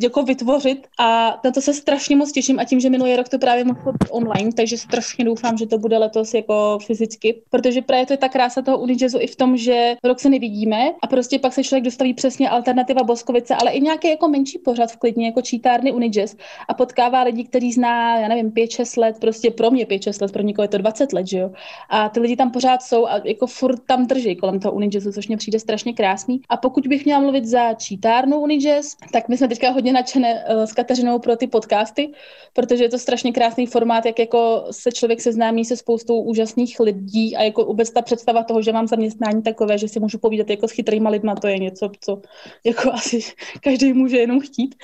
jako 0.00 0.22
vytvořit 0.22 0.86
a 0.98 1.40
na 1.44 1.50
to 1.50 1.60
se 1.60 1.74
strašně 1.74 2.16
moc 2.16 2.32
těším 2.32 2.58
a 2.58 2.64
tím, 2.64 2.80
že 2.80 2.90
minulý 2.90 3.16
rok 3.16 3.28
to 3.28 3.38
právě 3.38 3.64
mohlo 3.64 3.92
být 3.92 4.08
online, 4.10 4.52
takže 4.52 4.78
strašně 4.78 5.24
doufám, 5.24 5.58
že 5.58 5.66
to 5.66 5.78
bude 5.78 5.98
letos 5.98 6.34
jako 6.34 6.78
fyzicky, 6.86 7.42
protože 7.50 7.82
právě 7.82 8.06
to 8.06 8.12
je 8.12 8.16
ta 8.16 8.28
krása 8.28 8.62
toho 8.62 8.78
Unijazzu 8.78 9.18
i 9.20 9.26
v 9.26 9.36
tom, 9.36 9.56
že 9.56 9.96
rok 10.04 10.20
se 10.20 10.28
nevidíme 10.28 10.90
a 11.02 11.06
prostě 11.06 11.38
pak 11.38 11.52
se 11.52 11.64
člověk 11.64 11.84
dostaví 11.84 12.14
přesně 12.14 12.48
alternativa 12.48 13.02
Boskovice, 13.02 13.54
ale 13.54 13.72
i 13.72 13.80
nějaký 13.80 14.08
jako 14.08 14.28
menší 14.28 14.58
pořad 14.58 14.92
v 14.92 14.96
klidně, 14.96 15.26
jako 15.26 15.42
čítárny 15.42 15.92
Unijazz 15.92 16.36
a 16.68 16.74
potkává 16.74 17.22
lidi, 17.22 17.44
kteří 17.44 17.72
zná, 17.72 18.18
já 18.18 18.28
nevím, 18.28 18.50
5-6 18.50 19.00
let, 19.00 19.16
prostě 19.20 19.50
pro 19.50 19.70
mě 19.70 19.84
5-6 19.84 20.22
let, 20.22 20.32
pro 20.32 20.42
někoho 20.42 20.64
je 20.64 20.68
to 20.68 20.78
20 20.78 21.12
let, 21.12 21.26
že 21.26 21.38
jo. 21.38 21.50
A 21.90 22.08
ty 22.08 22.20
lidi 22.20 22.36
tam 22.36 22.50
pořád 22.50 22.82
jsou 22.82 23.06
a 23.06 23.20
jako 23.24 23.46
furt 23.46 23.80
tam 23.86 24.06
drží 24.06 24.36
kolem 24.36 24.60
toho 24.60 24.74
Unijazzu, 24.74 25.12
což 25.12 25.28
mě 25.28 25.36
přijde 25.36 25.58
strašně 25.58 25.92
krásný. 25.92 26.40
A 26.48 26.56
pokud 26.56 26.86
bych 26.86 27.04
měla 27.04 27.20
mluvit 27.20 27.44
za 27.44 27.74
čítárnu 27.74 28.40
Unijazz, 28.40 28.96
tak 29.12 29.28
my 29.28 29.36
jsme 29.36 29.48
teďka 29.48 29.70
hodně 29.82 29.92
nadšené 29.92 30.44
s 30.46 30.72
Kateřinou 30.72 31.18
pro 31.18 31.36
ty 31.36 31.46
podcasty, 31.46 32.12
protože 32.52 32.84
je 32.84 32.88
to 32.88 32.98
strašně 32.98 33.32
krásný 33.32 33.66
formát, 33.66 34.06
jak 34.06 34.18
jako 34.18 34.64
se 34.70 34.92
člověk 34.92 35.20
seznámí 35.20 35.64
se 35.64 35.76
spoustou 35.76 36.22
úžasných 36.22 36.80
lidí 36.80 37.36
a 37.36 37.42
jako 37.42 37.64
vůbec 37.64 37.90
ta 37.90 38.02
představa 38.02 38.44
toho, 38.44 38.62
že 38.62 38.72
mám 38.72 38.86
zaměstnání 38.86 39.42
takové, 39.42 39.78
že 39.78 39.88
si 39.88 40.00
můžu 40.00 40.18
povídat 40.18 40.50
jako 40.50 40.68
s 40.68 40.70
chytrýma 40.70 41.10
lidma, 41.10 41.34
to 41.34 41.46
je 41.48 41.58
něco, 41.58 41.90
co 42.00 42.22
jako 42.64 42.92
asi 43.02 43.20
každý 43.60 43.92
může 43.92 44.18
jenom 44.18 44.40
chtít. 44.40 44.74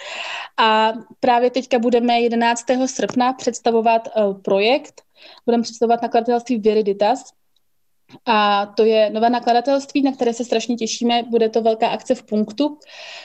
A 0.59 0.93
právě 1.21 1.51
teďka 1.51 1.79
budeme 1.79 2.21
11. 2.21 2.65
srpna 2.87 3.33
představovat 3.33 4.09
uh, 4.09 4.43
projekt, 4.43 5.03
budeme 5.47 5.63
představovat 5.63 6.03
nakladatelství 6.03 6.59
Viriditas, 6.59 7.38
a 8.27 8.67
to 8.67 8.85
je 8.85 9.11
nové 9.11 9.31
nakladatelství, 9.31 10.03
na 10.03 10.13
které 10.13 10.33
se 10.33 10.45
strašně 10.45 10.77
těšíme. 10.77 11.23
Bude 11.31 11.49
to 11.49 11.63
velká 11.63 11.89
akce 11.89 12.15
v 12.15 12.23
punktu, 12.23 12.79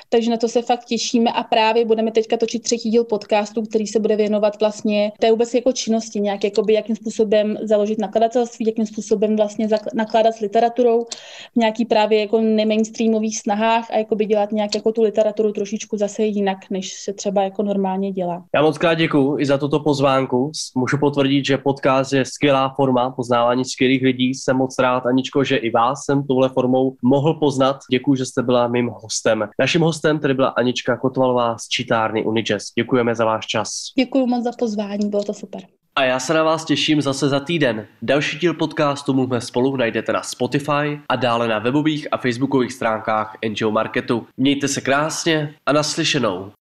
takže 0.09 0.31
na 0.31 0.37
to 0.37 0.47
se 0.47 0.61
fakt 0.61 0.85
těšíme 0.85 1.31
a 1.31 1.43
právě 1.43 1.85
budeme 1.85 2.11
teďka 2.11 2.37
točit 2.37 2.63
třetí 2.63 2.89
díl 2.89 3.03
podcastu, 3.03 3.61
který 3.61 3.87
se 3.87 3.99
bude 3.99 4.15
věnovat 4.15 4.59
vlastně 4.59 5.11
té 5.19 5.31
vůbec 5.31 5.53
jako 5.53 5.71
činnosti, 5.71 6.19
nějak 6.19 6.43
jakoby, 6.43 6.73
jakým 6.73 6.95
způsobem 6.95 7.57
založit 7.61 7.99
nakladatelství, 7.99 8.65
jakým 8.65 8.85
způsobem 8.85 9.35
vlastně 9.35 9.67
nakládat 9.93 10.35
s 10.35 10.39
literaturou 10.39 11.05
v 11.53 11.55
nějaký 11.55 11.85
právě 11.85 12.19
jako 12.19 12.41
nemainstreamových 12.41 13.39
snahách 13.39 13.91
a 13.91 13.97
jakoby 13.97 14.25
dělat 14.25 14.51
nějak 14.51 14.75
jako 14.75 14.91
tu 14.91 15.01
literaturu 15.01 15.51
trošičku 15.51 15.97
zase 15.97 16.23
jinak, 16.23 16.57
než 16.69 16.93
se 16.93 17.13
třeba 17.13 17.43
jako 17.43 17.63
normálně 17.63 18.11
dělá. 18.11 18.45
Já 18.55 18.61
moc 18.61 18.77
krát 18.77 18.93
děkuji 18.93 19.39
i 19.39 19.45
za 19.45 19.57
tuto 19.57 19.79
pozvánku. 19.79 20.51
Můžu 20.75 20.97
potvrdit, 20.97 21.45
že 21.45 21.57
podcast 21.57 22.13
je 22.13 22.25
skvělá 22.25 22.73
forma 22.75 23.11
poznávání 23.11 23.65
skvělých 23.65 24.03
lidí. 24.03 24.33
Jsem 24.33 24.57
moc 24.57 24.72
moc 24.73 24.79
rád, 24.79 25.05
Aničko, 25.05 25.43
že 25.43 25.57
i 25.57 25.69
vás 25.69 26.05
jsem 26.05 26.23
touhle 26.27 26.49
formou 26.49 26.95
mohl 27.01 27.33
poznat. 27.33 27.79
Děkuji, 27.91 28.15
že 28.15 28.25
jste 28.25 28.43
byla 28.43 28.67
mým 28.67 28.87
hostem. 28.87 29.49
Naším 29.59 29.81
hostem 29.81 30.19
tedy 30.19 30.33
byla 30.33 30.47
Anička 30.47 30.97
Kotvalová 30.97 31.57
z 31.57 31.67
čitárny 31.67 32.25
Unijazz. 32.25 32.65
Děkujeme 32.77 33.15
za 33.15 33.25
váš 33.25 33.45
čas. 33.45 33.69
Děkuji 33.97 34.25
moc 34.25 34.43
za 34.43 34.51
pozvání, 34.59 35.09
bylo 35.09 35.23
to 35.23 35.33
super. 35.33 35.61
A 35.95 36.03
já 36.03 36.19
se 36.19 36.33
na 36.33 36.43
vás 36.43 36.65
těším 36.65 37.01
zase 37.01 37.29
za 37.29 37.39
týden. 37.39 37.85
Další 38.01 38.39
díl 38.39 38.53
podcastu 38.53 39.13
Mluvme 39.13 39.41
spolu 39.41 39.75
najdete 39.75 40.13
na 40.13 40.23
Spotify 40.23 40.99
a 41.09 41.15
dále 41.15 41.47
na 41.47 41.59
webových 41.59 42.07
a 42.11 42.17
facebookových 42.17 42.73
stránkách 42.73 43.37
NGO 43.49 43.71
Marketu. 43.71 44.27
Mějte 44.37 44.67
se 44.67 44.81
krásně 44.81 45.55
a 45.65 45.73
naslyšenou. 45.73 46.51